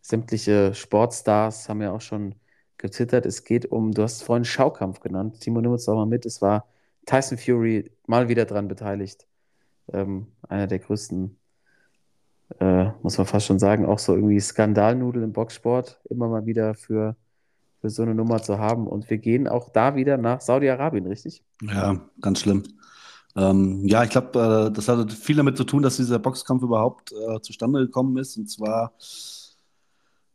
[0.00, 2.34] Sämtliche Sportstars haben ja auch schon
[2.78, 3.26] gezittert.
[3.26, 5.40] Es geht um, du hast es vorhin Schaukampf genannt.
[5.40, 6.26] Timo, nimm uns doch mal mit.
[6.26, 6.66] Es war
[7.06, 9.26] Tyson Fury mal wieder dran beteiligt.
[9.92, 11.36] Ähm, einer der größten,
[12.58, 16.00] äh, muss man fast schon sagen, auch so irgendwie Skandalnudel im Boxsport.
[16.08, 17.16] Immer mal wieder für,
[17.80, 18.86] für so eine Nummer zu haben.
[18.86, 21.42] Und wir gehen auch da wieder nach Saudi-Arabien, richtig?
[21.62, 22.64] Ja, ganz schlimm.
[23.36, 27.12] Ähm, ja, ich glaube, äh, das hatte viel damit zu tun, dass dieser Boxkampf überhaupt
[27.12, 28.36] äh, zustande gekommen ist.
[28.36, 28.92] Und zwar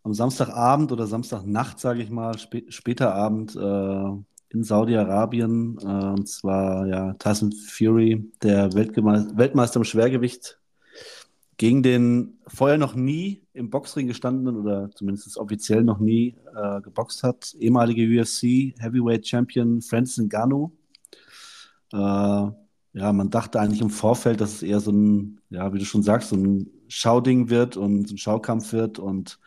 [0.04, 5.78] am Samstagabend oder Samstagnacht, sage ich mal, spä später Abend äh, in Saudi-Arabien.
[5.82, 10.60] Äh, und zwar ja Tyson Fury, der Weltgeme Weltmeister im Schwergewicht,
[11.58, 17.24] gegen den vorher noch nie im Boxring gestandenen oder zumindest offiziell noch nie äh, geboxt
[17.24, 20.72] hat, ehemalige UFC Heavyweight Champion Francis Ngannou.
[21.94, 25.86] Äh, ja, man dachte eigentlich im Vorfeld, dass es eher so ein, ja, wie du
[25.86, 29.40] schon sagst, so ein Schauding wird und so ein Schaukampf wird und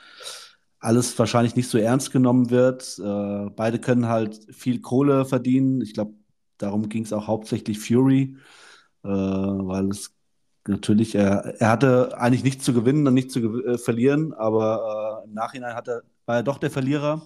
[0.80, 2.98] alles wahrscheinlich nicht so ernst genommen wird.
[2.98, 5.80] Äh, beide können halt viel Kohle verdienen.
[5.80, 6.14] Ich glaube,
[6.58, 8.36] darum ging es auch hauptsächlich Fury,
[9.04, 10.14] äh, weil es
[10.66, 15.28] natürlich, er, er hatte eigentlich nichts zu gewinnen und nichts zu äh, verlieren, aber äh,
[15.28, 17.22] im Nachhinein hat er, war er doch der Verlierer,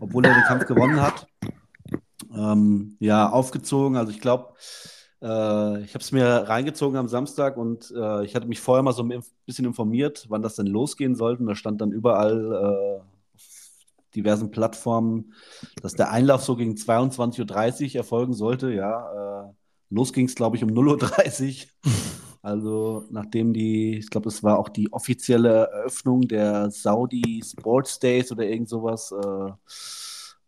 [0.00, 1.26] obwohl er den Kampf gewonnen hat.
[2.34, 3.96] Ähm, ja, aufgezogen.
[3.96, 4.54] Also ich glaube,
[5.24, 9.02] ich habe es mir reingezogen am Samstag und äh, ich hatte mich vorher mal so
[9.02, 11.42] ein bisschen informiert, wann das denn losgehen sollte.
[11.42, 13.00] Und da stand dann überall äh,
[13.34, 13.42] auf
[14.14, 15.32] diversen Plattformen,
[15.80, 18.72] dass der Einlauf so gegen 22.30 Uhr erfolgen sollte.
[18.72, 19.52] Ja, äh,
[19.88, 21.92] los ging es, glaube ich, um 0.30 Uhr.
[22.42, 28.30] Also nachdem die, ich glaube, es war auch die offizielle Eröffnung der Saudi Sports Days
[28.30, 29.14] oder irgend sowas.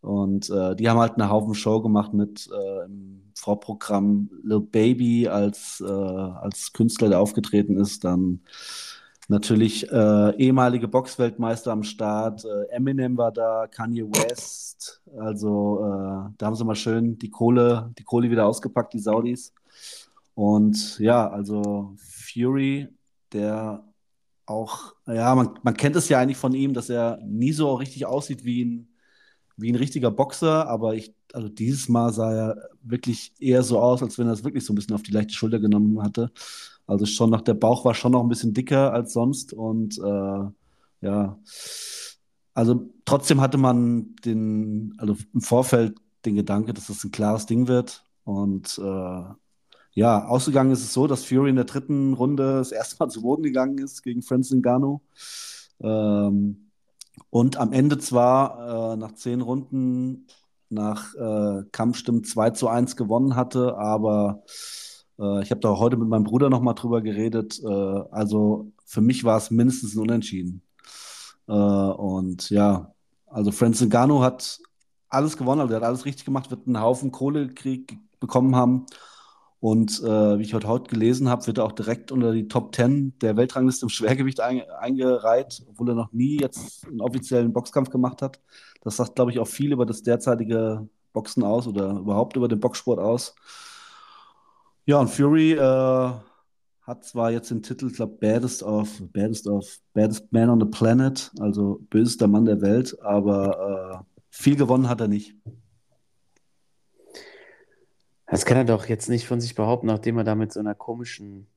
[0.01, 5.27] Und äh, die haben halt eine Haufen Show gemacht mit äh, im Vorprogramm Lil Baby
[5.27, 8.03] als, äh, als Künstler, der aufgetreten ist.
[8.03, 8.41] Dann
[9.27, 12.45] natürlich äh, ehemalige Boxweltmeister am Start.
[12.45, 15.01] Äh, Eminem war da, Kanye West.
[15.17, 19.53] Also äh, da haben sie mal schön die Kohle, die Kohle wieder ausgepackt, die Saudis.
[20.35, 22.87] Und ja, also Fury,
[23.33, 23.83] der
[24.45, 28.05] auch, ja, man, man kennt es ja eigentlich von ihm, dass er nie so richtig
[28.05, 28.87] aussieht wie ein
[29.57, 34.03] wie ein richtiger Boxer, aber ich, also dieses Mal sah er wirklich eher so aus,
[34.03, 36.31] als wenn er es wirklich so ein bisschen auf die leichte Schulter genommen hatte.
[36.85, 40.45] Also schon noch, der Bauch war schon noch ein bisschen dicker als sonst und äh,
[41.01, 41.39] ja,
[42.53, 47.67] also trotzdem hatte man den, also im Vorfeld den Gedanke, dass das ein klares Ding
[47.67, 49.23] wird und äh,
[49.93, 53.23] ja, ausgegangen ist es so, dass Fury in der dritten Runde das erste Mal zu
[53.23, 55.01] Boden gegangen ist gegen Francis Ngannou.
[55.81, 56.66] Ähm,
[57.29, 60.27] und am Ende zwar äh, nach zehn Runden
[60.69, 64.43] nach äh, Kampfstimmen 2 zu 1 gewonnen hatte, aber
[65.19, 67.61] äh, ich habe da heute mit meinem Bruder nochmal drüber geredet.
[67.63, 70.61] Äh, also für mich war es mindestens ein Unentschieden.
[71.47, 72.93] Äh, und ja,
[73.27, 74.59] also Francis Ngannou hat
[75.09, 77.49] alles gewonnen, also er hat alles richtig gemacht, wird einen Haufen Kohle
[78.19, 78.85] bekommen haben.
[79.59, 82.75] Und äh, wie ich heute, heute gelesen habe, wird er auch direkt unter die Top
[82.75, 87.89] 10 der Weltrangliste im Schwergewicht ein, eingereiht, obwohl er noch nie jetzt einen offiziellen Boxkampf
[87.89, 88.39] gemacht hat.
[88.81, 92.59] Das sagt, glaube ich, auch viel über das derzeitige Boxen aus oder überhaupt über den
[92.59, 93.33] Boxsport aus.
[94.85, 96.11] Ja, und Fury äh,
[96.83, 100.67] hat zwar jetzt den Titel, ich glaube, Baddest of, Baddest of, Baddest Man on the
[100.67, 105.35] Planet, also bösester Mann der Welt, aber äh, viel gewonnen hat er nicht.
[108.27, 110.75] Das kann er doch jetzt nicht von sich behaupten, nachdem er da mit so einer
[110.75, 111.47] komischen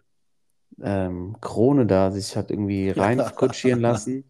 [0.83, 4.25] ähm, Krone da sich hat irgendwie reinkutschieren lassen.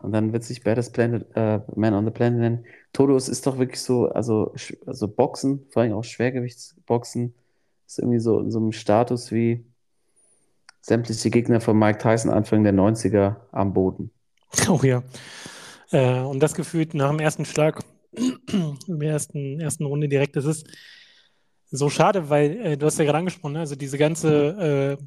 [0.00, 2.64] Und dann wird sich Baddest Planet, äh, Man on the Planet nennen.
[2.92, 4.54] Todos ist doch wirklich so, also,
[4.86, 7.34] also Boxen, vor allem auch Schwergewichtsboxen,
[7.86, 9.64] ist irgendwie so in so einem Status wie
[10.80, 14.10] sämtliche Gegner von Mike Tyson Anfang der 90er am Boden.
[14.68, 15.02] Oh ja.
[15.90, 20.36] Äh, und das gefühlt nach dem ersten Schlag, in der ersten, ersten Runde direkt.
[20.36, 20.66] Das ist
[21.70, 23.60] so schade, weil äh, du hast ja gerade angesprochen, ne?
[23.60, 25.04] also diese ganze äh,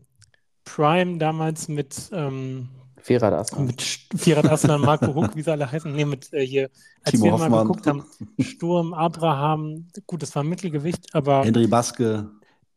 [0.63, 2.69] Prime damals mit ähm,
[3.01, 3.65] Firat Aslan.
[3.65, 5.91] Mit Firat Aslan, Marco Huck, wie sie alle heißen.
[5.91, 6.69] Nee, mit äh, hier,
[7.03, 7.51] als Timo wir Hoffmann.
[7.51, 8.03] mal geguckt haben,
[8.39, 12.29] Sturm, Abraham, gut, das war Mittelgewicht, aber Henry Baske.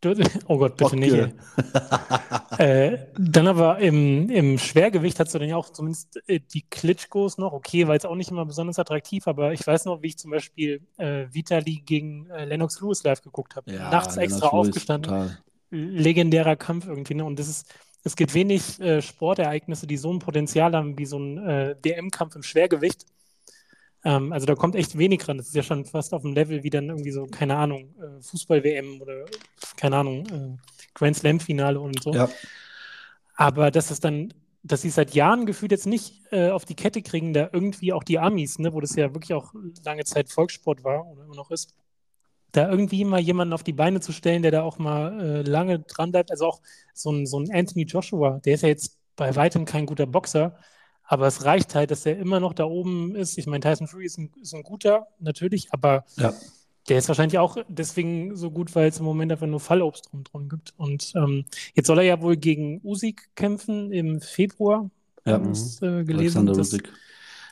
[0.48, 1.12] oh Gott, bitte nicht.
[1.12, 1.32] Bocke.
[1.57, 1.64] ey.
[2.59, 7.36] Äh, dann aber im, im Schwergewicht hast du dann ja auch zumindest äh, die Klitschkos
[7.36, 7.52] noch.
[7.52, 10.30] Okay, war jetzt auch nicht immer besonders attraktiv, aber ich weiß noch, wie ich zum
[10.30, 13.72] Beispiel äh, Vitali gegen äh, Lennox Lewis live geguckt habe.
[13.72, 15.11] Ja, Nachts Lennart extra Lewis, aufgestanden.
[15.11, 15.38] total.
[15.70, 17.14] legendärer Kampf irgendwie.
[17.14, 17.24] Ne?
[17.24, 17.74] Und das ist,
[18.05, 22.36] es gibt wenig äh, Sportereignisse, die so ein Potenzial haben wie so ein äh, WM-Kampf
[22.36, 23.05] im Schwergewicht.
[24.05, 25.38] Ähm, also da kommt echt wenig ran.
[25.38, 28.22] Das ist ja schon fast auf dem Level wie dann irgendwie so, keine Ahnung, äh,
[28.22, 29.24] Fußball-WM oder
[29.76, 30.57] keine Ahnung, äh,
[30.94, 32.12] Grand Slam-Finale und so.
[32.12, 32.28] Ja.
[33.36, 34.32] Aber dass es dann,
[34.62, 38.05] dass sie seit Jahren gefühlt jetzt nicht äh, auf die Kette kriegen, da irgendwie auch
[38.05, 39.52] die Amis, ne, wo das ja wirklich auch
[39.84, 41.74] lange Zeit Volkssport war oder immer noch ist,
[42.52, 45.80] da irgendwie mal jemanden auf die Beine zu stellen, der da auch mal äh, lange
[45.80, 46.30] dran bleibt.
[46.30, 46.61] Also auch
[46.92, 50.57] so ein, so ein Anthony Joshua, der ist ja jetzt bei weitem kein guter Boxer,
[51.14, 53.38] aber es reicht halt, dass er immer noch da oben ist.
[53.38, 56.32] Ich meine, Tyson Fury ist ein, ist ein guter, natürlich, aber Ja.
[56.88, 60.24] der ist wahrscheinlich auch deswegen so gut, weil es im Moment einfach nur Fallobst drum,
[60.24, 60.74] drum gibt.
[60.76, 61.44] Und ähm,
[61.74, 64.90] jetzt soll er ja wohl gegen Usyk kämpfen im Februar,
[65.24, 65.38] Ja.
[65.50, 66.38] es äh, gelesen.
[66.48, 66.92] Alexander Das, Usyk.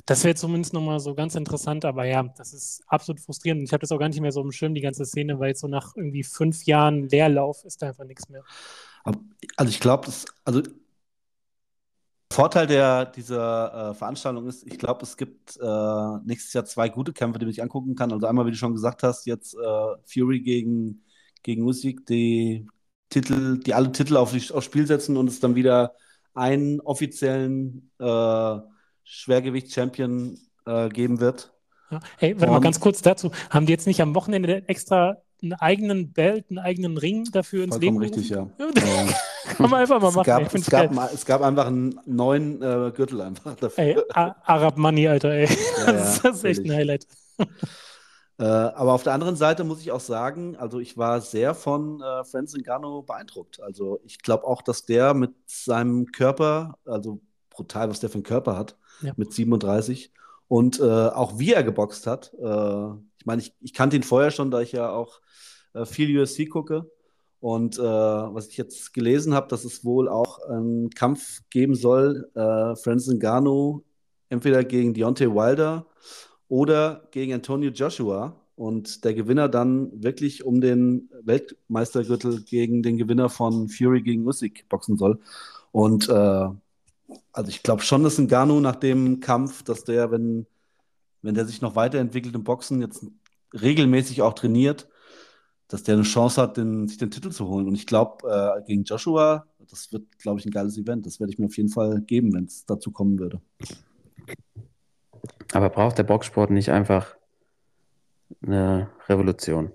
[0.07, 3.63] das wäre zumindest nochmal so ganz interessant, aber ja, das ist absolut frustrierend.
[3.63, 5.61] Ich habe das auch gar nicht mehr so im Schirm, die ganze Szene, weil jetzt
[5.61, 8.43] so nach irgendwie fünf Jahren Leerlauf ist da einfach nichts mehr.
[9.57, 10.09] Also ich glaube,
[10.45, 10.63] also
[12.33, 17.13] Vorteil der, dieser äh, Veranstaltung ist, ich glaube, es gibt äh, nächstes Jahr zwei gute
[17.13, 18.13] Kämpfe, die man sich angucken kann.
[18.13, 21.05] Also einmal, wie du schon gesagt hast, jetzt äh, Fury gegen,
[21.43, 22.67] gegen Usyk, die
[23.11, 25.95] Titel, die alle Titel auf aufs Spiel setzen und es dann wieder
[26.35, 28.57] einen offiziellen äh,
[29.05, 31.53] Schwergewicht-Champion äh, geben wird.
[31.91, 32.01] Ja.
[32.17, 33.31] Hey, warte mal ganz kurz dazu.
[33.51, 37.75] Haben die jetzt nicht am Wochenende extra einen eigenen Belt, einen eigenen Ring dafür ins
[37.77, 38.49] Vollkommen Leben richtig, ja.
[38.59, 38.75] gerufen?
[38.87, 39.09] Ähm,
[39.57, 40.27] Kann man einfach mal es, machen.
[40.27, 43.85] gab, es, gab, es gab einfach einen neuen äh, Gürtel einfach dafür.
[43.85, 45.49] Ey, Arab Money, Alter, ey.
[45.87, 46.73] Ja, das, ist- ja, echt ein.
[46.73, 47.07] Highlight.
[48.39, 52.01] Äh, aber auf der anderen Seite muss ich auch sagen, also ich war sehr von
[52.01, 53.61] äh, Francis Ngannou beeindruckt.
[53.61, 57.21] Also ich glaube auch, dass der mit seinem Körper, also
[57.51, 59.13] brutal, was der für einen Körper hat, Ja.
[59.17, 60.13] mit 37
[60.49, 62.33] und äh, auch wie er geboxt hat.
[62.35, 62.87] Äh,
[63.23, 65.21] ich meine, ich, ich kannte ihn vorher schon, da ich ja auch
[65.75, 66.91] äh, viel UFC gucke.
[67.39, 72.29] Und äh, was ich jetzt gelesen habe, dass es wohl auch einen Kampf geben soll,
[72.35, 73.85] äh, Francis Ngannou
[74.29, 75.87] entweder gegen Deontay Wilder
[76.49, 83.29] oder gegen Antonio Joshua und der Gewinner dann wirklich um den Weltmeistergürtel gegen den Gewinner
[83.29, 85.21] von Fury gegen Usyk boxen soll.
[85.71, 86.13] Und äh,
[87.33, 90.47] also ich glaube schon, dass Ngannou nach dem Kampf, dass der, wenn,
[91.23, 93.07] wenn der sich noch weiterentwickelt im Boxen, jetzt
[93.55, 94.89] regelmäßig auch trainiert,
[95.69, 97.67] dass der eine Chance hat, den, sich den Titel zu holen.
[97.67, 101.07] Und ich glaube, äh, gegen Joshua, das wird, glaube ich, ein geiles Event.
[101.07, 103.41] Das werde ich mir auf jeden Fall geben, wenn es dazu kommen würde.
[105.53, 107.17] Aber braucht der Boxsport nicht einfach
[108.43, 109.73] eine Revolution?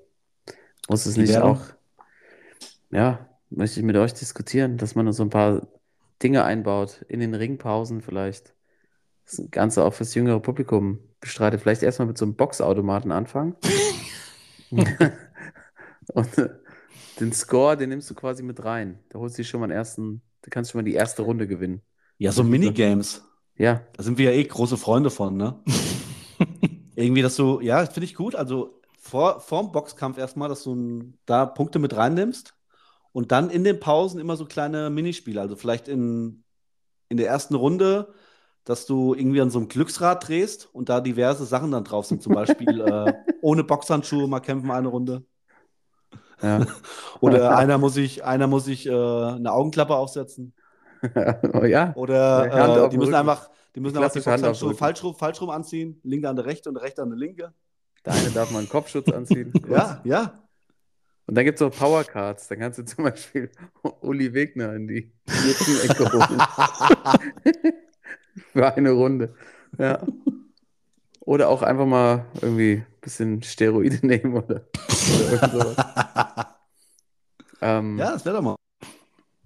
[0.89, 1.61] Muss es Die nicht auch,
[2.91, 5.67] ja, möchte ich mit euch diskutieren, dass man so ein paar
[6.21, 8.53] Dinge einbaut, in den Ringpausen vielleicht.
[9.29, 11.61] Das Ganze auch fürs jüngere Publikum bestreitet.
[11.61, 13.55] Vielleicht erstmal mit so einem Boxautomaten anfangen.
[16.13, 16.49] Und äh,
[17.19, 18.99] den Score, den nimmst du quasi mit rein.
[19.09, 21.47] Da holst du schon mal einen ersten, da kannst du schon mal die erste Runde
[21.47, 21.81] gewinnen.
[22.17, 23.23] Ja, so Minigames.
[23.57, 25.59] Ja, Da sind wir ja eh große Freunde von, ne?
[26.95, 28.35] Irgendwie, dass du, ja, finde ich gut.
[28.35, 32.55] Also vor, vorm Boxkampf erstmal, dass du da Punkte mit reinnimmst
[33.11, 35.41] und dann in den Pausen immer so kleine Minispiele.
[35.41, 36.43] Also vielleicht in,
[37.09, 38.13] in der ersten Runde,
[38.67, 42.21] dass du irgendwie an so einem Glücksrad drehst und da diverse Sachen dann drauf sind.
[42.21, 45.23] Zum Beispiel äh, ohne Boxhandschuhe mal kämpfen eine Runde.
[46.41, 46.65] ja.
[47.21, 50.53] Oder einer muss sich, einer muss sich äh, eine Augenklappe aufsetzen.
[51.53, 51.93] oh, ja.
[51.95, 53.29] Oder äh, die müssen Rücken.
[53.29, 56.01] einfach, die müssen einfach die Boxhandschuhe falsch, rum- falsch rum anziehen.
[56.03, 57.53] Linke an der rechte und der rechte an der linke.
[58.05, 59.53] Der eine darf mal einen Kopfschutz anziehen.
[59.69, 60.43] Ja, ja.
[61.25, 62.49] Und dann gibt es auch Powercards.
[62.49, 63.49] Dann kannst du zum Beispiel
[64.01, 65.13] Uli Wegner in die
[65.83, 66.41] Ecke holen.
[68.63, 69.35] Für eine Runde.
[69.77, 70.01] Ja.
[71.19, 74.67] Oder auch einfach mal irgendwie ein bisschen Steroide nehmen oder,
[75.07, 75.77] oder irgend sowas.
[77.61, 78.55] Ähm, Ja, das wäre doch mal.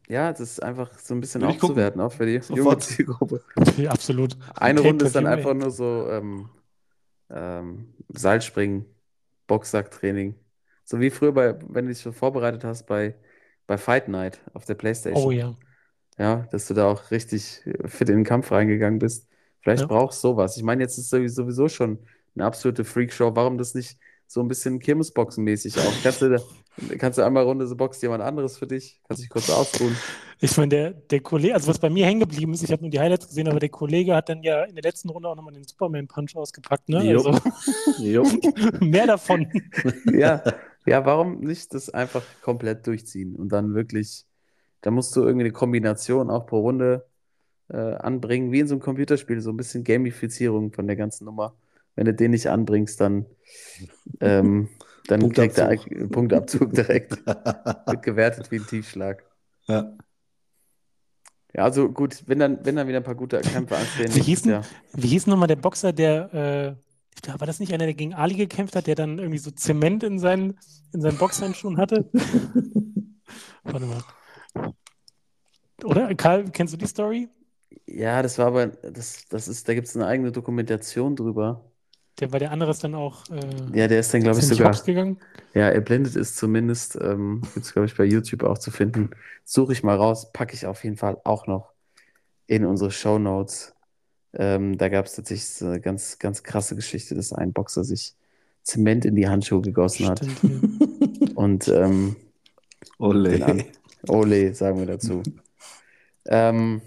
[0.08, 2.78] ja, das ist einfach so ein bisschen Will aufzuwerten, auch für die junge.
[2.78, 3.44] Zielgruppe.
[3.78, 4.38] Ja, absolut.
[4.56, 6.50] Eine Runde ist dann einfach nur so ähm,
[7.30, 8.86] ähm, Seilspringen,
[9.48, 10.36] Boxsacktraining.
[10.84, 13.16] So wie früher, bei, wenn du dich so vorbereitet hast bei,
[13.68, 14.76] bei Fight Night auf der.
[14.76, 15.24] Playstation.
[15.24, 15.56] Oh ja.
[16.18, 19.28] Ja, dass du da auch richtig fit in den Kampf reingegangen bist.
[19.62, 19.88] Vielleicht Ja.
[19.88, 20.58] brauchst du sowas.
[20.58, 22.00] Ich meine, jetzt ist es sowieso schon
[22.36, 23.36] eine absolute Freakshow.
[23.36, 23.98] Warum das nicht
[24.28, 25.94] so ein bisschen Kirmesboxen-mäßig auch?
[26.04, 26.42] Kannst du, da-
[26.98, 29.02] kannst du einmal Runde so boxt jemand anderes für dich?
[29.08, 29.96] Kannst dich kurz ausruhen.
[30.40, 32.90] Ich meine, der, der Kollege, also was bei mir hängen geblieben ist, ich habe nur
[32.90, 35.54] die Highlights gesehen, aber der Kollege hat dann ja in der letzten Runde auch nochmal
[35.54, 37.04] den Superman-Punch ausgepackt, ne?
[37.04, 37.18] Jo.
[37.24, 37.40] Also
[38.00, 38.24] Jo.
[38.80, 39.48] mehr davon.
[40.12, 40.42] Ja,
[40.86, 44.26] ja, warum nicht das einfach komplett durchziehen und dann wirklich,
[44.82, 47.06] da musst du irgendwie eine Kombination auch pro Runde
[47.70, 51.54] äh, anbringen, wie in so einem Computerspiel, so ein bisschen Gamifizierung von der ganzen Nummer.
[51.96, 53.26] Wenn du den nicht anbringst, dann,
[54.20, 54.70] ähm,
[55.08, 56.12] dann kriegt der Punktabzug.
[56.12, 57.26] Punktabzug direkt.
[57.26, 59.24] Wird gewertet wie ein Tiefschlag.
[59.68, 59.94] Ja.
[61.54, 64.16] Ja, also gut, wenn dann, wenn dann wieder ein paar gute Kämpfe anstehen.
[64.16, 64.64] Wie hießen- Jahr.
[64.94, 68.76] Wie hieß nochmal der Boxer, der, äh, war das nicht einer, der gegen Ali gekämpft
[68.76, 70.58] hat, der dann irgendwie so Zement in seinen,
[70.94, 72.10] in seinen Boxhandschuhen hatte?
[73.64, 74.02] Warte mal.
[75.84, 76.14] Oder?
[76.16, 77.30] Karl, kennst du die Story?
[77.88, 81.66] Ja, das war aber, das, das ist, da gibt es eine eigene Dokumentation drüber.
[82.20, 83.40] Der, weil der andere ist dann auch äh,
[83.74, 85.20] Ja, der ist dann, glaube ich, sogar, gegangen.
[85.54, 89.12] ja, er blendet ist zumindest, ähm, gibt es, glaube ich, bei YouTube auch zu finden.
[89.44, 91.72] Suche ich mal raus, packe ich auf jeden Fall auch noch
[92.48, 93.74] in unsere Show Notes.
[94.34, 98.16] Ähm, da gab es tatsächlich so eine ganz, ganz krasse Geschichte, dass ein Boxer sich
[98.64, 100.20] Zement in die Handschuhe gegossen hat.
[100.20, 101.30] Stimmt, ja.
[101.36, 102.16] Und ähm,
[103.00, 103.32] Ole.
[103.32, 103.64] den an
[104.08, 105.24] Ole, sagen wir dazu.
[106.26, 106.82] Ähm,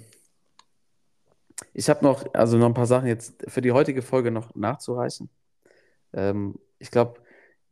[1.73, 5.29] ich habe noch, also noch ein paar Sachen jetzt für die heutige Folge noch nachzureichen.
[6.13, 7.21] Ähm, ich glaube,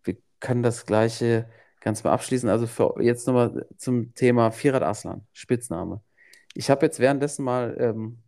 [0.05, 1.49] wir können das Gleiche
[1.80, 2.49] ganz mal abschließen.
[2.49, 6.01] Also für jetzt nochmal zum Thema Firat Aslan, Spitzname.
[6.55, 8.18] Ich habe jetzt währenddessen mal ähm,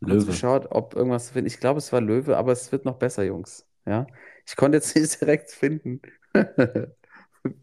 [0.00, 1.46] geschaut, ob irgendwas zu finden.
[1.46, 3.66] Ich glaube, es war Löwe, aber es wird noch besser, Jungs.
[3.86, 4.06] Ja,
[4.46, 6.00] ich konnte jetzt nicht direkt finden,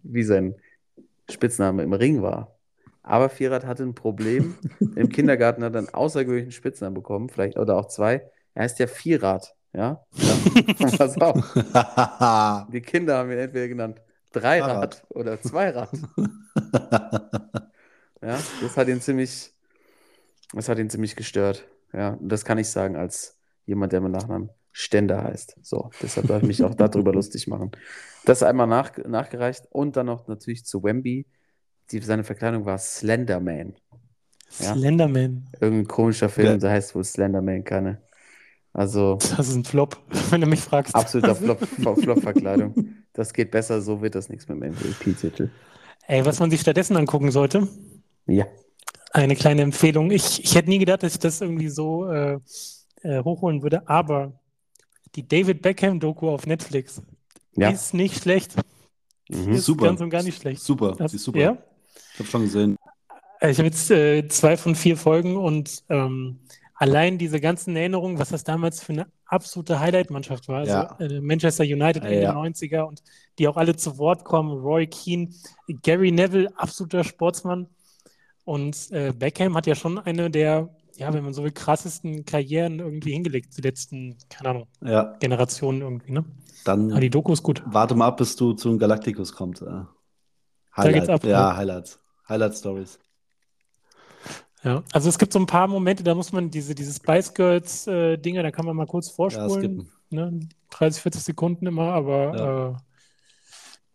[0.04, 0.56] wie sein
[1.30, 2.53] Spitzname im Ring war.
[3.04, 4.56] Aber Firat hatte ein Problem.
[4.96, 8.30] Im Kindergarten hat er einen außergewöhnlichen Spitznamen bekommen, vielleicht oder auch zwei.
[8.54, 9.56] Er heißt ja Vierrad.
[9.74, 10.34] Ja, ja.
[10.80, 11.54] Pass auf.
[12.72, 14.02] Die Kinder haben ihn entweder genannt
[14.32, 15.90] Dreirad oder Zweirad.
[18.26, 19.52] Ja, das hat ihn ziemlich,
[20.54, 21.68] das hat ihn ziemlich gestört.
[21.92, 25.58] Ja, das kann ich sagen als jemand, der mit Nachnamen Ständer heißt.
[25.62, 27.72] So, deshalb darf ich mich auch darüber lustig machen.
[28.24, 31.28] Das einmal nach, nachgereicht und dann noch natürlich zu Wemby.
[31.94, 33.76] Die, seine Verkleidung war Slenderman.
[34.60, 34.74] Ja.
[34.76, 35.48] Slenderman.
[35.62, 36.58] Irgendein komischer Film, Ja.
[36.58, 38.02] der heißt wohl Slenderman, keine.
[38.74, 39.98] Also Das ist ein Flop,
[40.32, 40.96] wenn du mich fragst.
[40.96, 42.96] absoluter Flop, Flop-Verkleidung.
[43.14, 45.50] Das geht besser, so wird das nichts mit dem MVP-Titel.
[46.08, 47.68] Ey, was man sich stattdessen angucken sollte,
[48.26, 48.46] Ja.
[49.12, 50.10] eine kleine Empfehlung.
[50.12, 52.40] Ich, ich hätte nie gedacht, dass ich das irgendwie so äh,
[53.04, 54.34] äh, hochholen würde, aber
[55.16, 57.02] die David Beckham-Doku auf Netflix
[57.56, 57.70] Ja.
[57.70, 58.56] ist nicht schlecht.
[59.30, 59.54] Mhm.
[59.54, 59.86] Ist Super.
[59.86, 60.62] ganz und gar nicht schlecht.
[60.62, 61.40] Super, Das- sie ist super.
[61.40, 61.58] Ja?
[62.14, 62.78] Ich habe schon gesehen.
[63.40, 66.40] Äh, Ich habe jetzt äh, zwei von vier Folgen und ähm,
[66.76, 70.60] allein diese ganzen Erinnerungen, was das damals für eine absolute Highlight-Mannschaft war.
[70.60, 70.96] Also Ja.
[71.00, 72.34] äh, Manchester United Ende Ja.
[72.34, 73.02] 90er und
[73.40, 74.52] die auch alle zu Wort kommen.
[74.52, 75.30] Roy Keane,
[75.82, 77.68] Gary Neville, absoluter Sportsmann.
[78.46, 82.80] Und äh, Beckham hat ja schon eine der, ja, wenn man so will, krassesten Karrieren
[82.80, 86.26] irgendwie hingelegt, die letzten, keine Ahnung, Ja, Generationen irgendwie, ne?
[86.66, 87.64] dann Aber die Doku ist gut.
[87.66, 89.62] warte mal ab, bis du zu den Galacticus kommst.
[89.62, 89.66] Äh.
[90.76, 91.30] Da geht's ab, Ja,
[91.64, 91.94] ja.
[92.28, 92.64] Highlights.
[92.64, 93.00] Highlight-Stories.
[94.64, 97.86] Ja, also es gibt so ein paar Momente, da muss man diese, diese Spice Girls
[97.88, 99.82] äh, Dinge, da kann man mal kurz Ja, vorspulen.
[99.82, 99.92] skippen.
[100.10, 102.70] ne, 30, 40 Sekunden immer, aber Ja.
[102.70, 102.74] äh,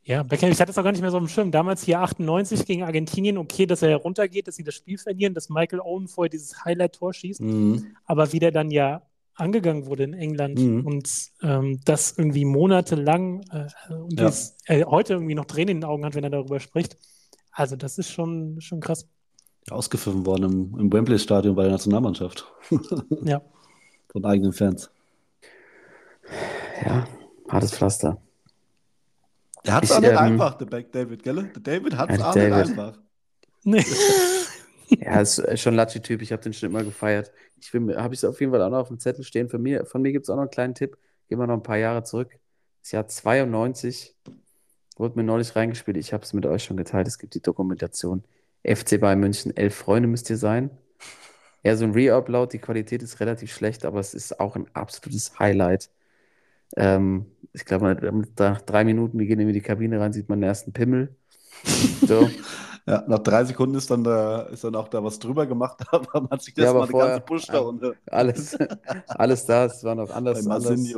[0.02, 1.50] ja, Beckham, ich hatte es auch gar nicht mehr so im Schirm.
[1.50, 5.48] Damals hier 98 gegen Argentinien, okay, dass er runtergeht, dass sie das Spiel verlieren, dass
[5.50, 7.96] Michael Owen vorher dieses Highlight-Tor schießt, Mhm.
[8.06, 9.02] aber wie der dann ja
[9.34, 10.86] angegangen wurde in England Mhm.
[10.86, 11.10] und
[11.42, 14.26] ähm, das irgendwie monatelang äh, und Ja.
[14.26, 16.96] jetzt, äh, heute irgendwie noch Tränen in den Augen hat, wenn er darüber spricht.
[17.58, 19.08] Also das ist schon, schon krass.
[19.68, 22.46] Ausgepfiffen worden im, im Wembley-Stadion bei der Nationalmannschaft.
[23.24, 23.42] Ja.
[24.12, 24.90] Von eigenen Fans.
[26.84, 27.06] Ja,
[27.48, 28.22] hartes Pflaster.
[29.66, 31.50] Der hat es nicht ähm, einfach, der Back David, gell?
[31.56, 32.68] Der David hat es Ja, auch nicht David.
[32.70, 32.98] einfach.
[33.64, 33.84] Nee.
[34.90, 36.22] Ja, ist äh, schon ein Latschi-Typ.
[36.22, 37.30] Ich habe den schon immer gefeiert.
[37.60, 39.50] Ich habe ich auf jeden Fall auch noch auf dem Zettel stehen.
[39.50, 40.96] Für mir, von mir gibt es auch noch einen kleinen Tipp.
[41.28, 42.38] Gehen wir noch ein paar Jahre zurück.
[42.80, 44.16] Das Jahr 92
[44.98, 45.96] wurde mir neulich reingespielt.
[45.96, 47.06] Ich habe es mit euch schon geteilt.
[47.06, 48.24] Es gibt die Dokumentation
[48.64, 49.56] FC Bayern München.
[49.56, 50.70] Elf Freunde müsst ihr sein.
[51.62, 52.52] Ja, so ein Re-Upload.
[52.52, 55.90] Die Qualität ist relativ schlecht, aber es ist auch ein absolutes Highlight.
[56.76, 57.96] Ähm, ich glaube,
[58.38, 61.16] nach drei Minuten, die gehen in die Kabine rein, sieht man den ersten Pimmel.
[62.06, 62.30] So.
[62.88, 66.22] Ja, nach drei Sekunden ist dann, da, ist dann auch da was drüber gemacht, aber
[66.22, 68.56] man hat sich das Ja, mal eine vorher- ganze Busch da unten Alles,
[69.08, 70.44] alles da, es war noch anders.
[70.44, 70.94] bei anders.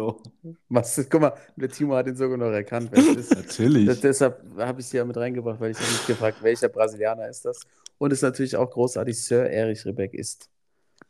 [0.68, 3.30] Was, guck mal, der Timo hat ihn sogar noch erkannt, es.
[3.30, 3.86] Natürlich.
[3.86, 7.28] Das, deshalb habe ich sie ja mit reingebracht, weil ich habe mich gefragt, welcher Brasilianer
[7.28, 7.60] ist das?
[7.98, 10.48] Und es ist natürlich auch großartig, Sir Erich Rebeck ist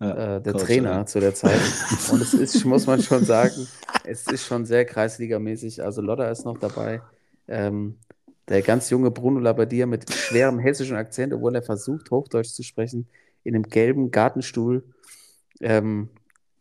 [0.00, 1.06] Ja, äh, der Coach, Trainer ja.
[1.06, 1.60] zu der Zeit.
[2.10, 3.52] Und es ist, muss man schon sagen,
[4.04, 5.82] es ist schon sehr kreisligamäßig.
[5.84, 7.02] Also Lodder ist noch dabei.
[7.48, 7.98] Ähm,
[8.48, 13.08] der ganz junge Bruno Labbadia mit schwerem hessischen Akzent, obwohl er versucht, Hochdeutsch zu sprechen,
[13.44, 14.84] in einem gelben Gartenstuhl.
[15.60, 16.08] Ähm,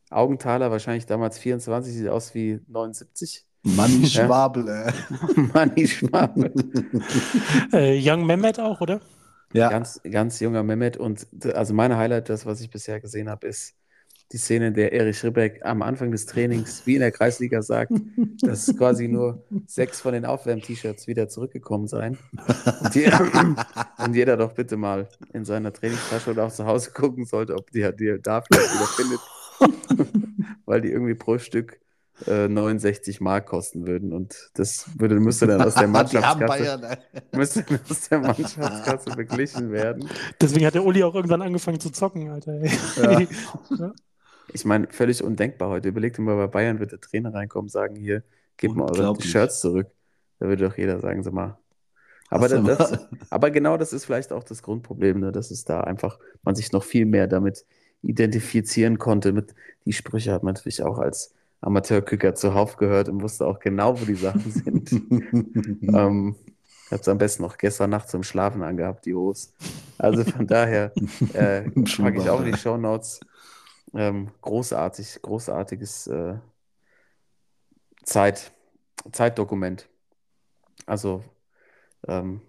[0.10, 3.46] Augenthaler, wahrscheinlich damals 24, sieht aus wie 79.
[3.64, 4.26] Manni Ja.
[4.26, 4.94] Schwabel, ey.
[5.54, 6.52] Manni Schwabe.
[7.74, 9.02] Äh, Young Mehmet auch, oder?
[9.54, 10.98] Ja, Ganz, ganz junger Mehmet.
[10.98, 13.76] Und also meine Highlight, das, was ich bisher gesehen habe, ist
[14.32, 17.92] die Szene, in der Erich Ribbeck am Anfang des Trainings, wie in der Kreisliga, sagt,
[18.42, 22.18] dass quasi nur sechs von den Aufwärm-T-Shirts wieder zurückgekommen seien.
[22.82, 23.12] Und, je,
[23.98, 27.72] und jeder doch bitte mal in seiner Trainingstasche oder auch zu Hause gucken sollte, ob
[27.72, 29.20] die, die da vielleicht wieder findet.
[30.66, 31.80] Weil die irgendwie pro Stück
[32.28, 34.14] äh, 69 Mark kosten würden.
[34.14, 40.08] Und das würde, müsste dann aus der Mannschaftskasse, äh, müsste aus der Mannschaftskasse beglichen werden.
[40.40, 42.62] Deswegen hat der Uli auch irgendwann angefangen zu zocken, Alter.
[42.62, 43.92] Ja.
[44.54, 45.90] Ich meine, völlig undenkbar heute.
[45.90, 48.24] Überlegt mal, bei Bayern wird der Trainer reinkommen und sagen, hier,
[48.58, 49.22] gebt mal eure.
[49.22, 49.88] Shirts zurück.
[50.40, 51.58] Da würde doch jeder sagen, sag mal.
[52.30, 55.32] Aber, das, das, aber genau das ist vielleicht auch das Grundproblem, ne?
[55.32, 57.66] dass es da einfach, man sich noch viel mehr damit
[58.04, 59.32] identifizieren konnte.
[59.32, 64.00] Mit, die Sprüche hat man natürlich auch als Amateurkicker zuhauf gehört und wusste auch genau,
[64.00, 64.92] wo die Sachen sind.
[64.92, 66.36] ähm,
[66.86, 69.50] ich habe es am besten noch gestern Nacht zum Schlafen angehabt, die Hose.
[69.98, 70.92] Also von daher
[71.34, 73.20] äh, packe ich auch in die Show Notes.
[73.94, 76.36] Ähm, großartig, großartiges äh,
[78.04, 78.52] Zeit,
[79.12, 79.88] Zeitdokument.
[80.86, 81.24] Also
[82.08, 82.42] ähm,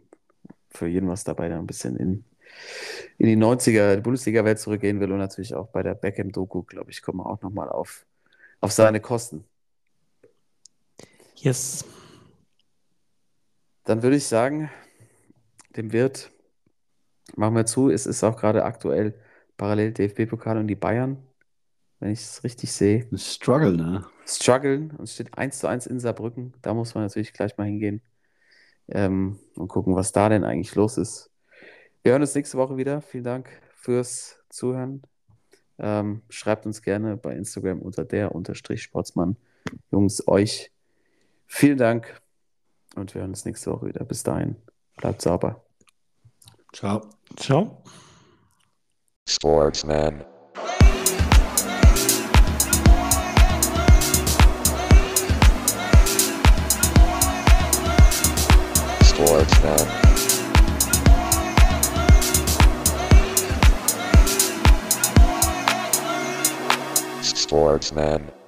[0.70, 2.24] für jeden was dabei, der ein bisschen in,
[3.18, 7.03] in die 90er, die Bundesliga-Welt zurückgehen will und natürlich auch bei der Beckham-Doku, glaube ich,
[7.03, 8.07] kommen wir auch nochmal auf,
[8.61, 9.45] auf seine Kosten.
[11.36, 11.84] Yes.
[13.84, 14.70] Dann würde ich sagen,
[15.76, 16.30] dem Wirt
[17.36, 17.91] machen wir zu.
[17.91, 19.14] Es ist auch gerade aktuell
[19.57, 21.22] parallel DFB-Pokal und die Bayern,
[22.01, 24.07] wenn ich es richtig sehe, Ein Struggle, ne?
[24.26, 26.55] strugglen und es steht 1 zu 1 in Saarbrücken.
[26.62, 28.01] Da muss man natürlich gleich mal hingehen
[28.88, 31.30] ähm, und gucken, was da denn eigentlich los ist.
[32.03, 33.03] Wir hören uns nächste Woche wieder.
[33.03, 35.03] Vielen Dank fürs Zuhören.
[35.78, 39.36] Ähm, schreibt uns gerne bei Instagram unter der unterstrich Sportsmann.
[39.90, 40.72] Jungs, euch
[41.46, 42.20] vielen Dank
[42.96, 44.05] und wir hören uns nächste Woche wieder.
[44.05, 44.57] Bis dahin,
[44.96, 45.64] bleibt sauber.
[46.72, 47.03] Ciao.
[47.36, 47.82] Ciao.
[49.28, 50.24] Sportsman.
[59.31, 59.78] Sportsman.
[67.22, 68.39] Sportsman.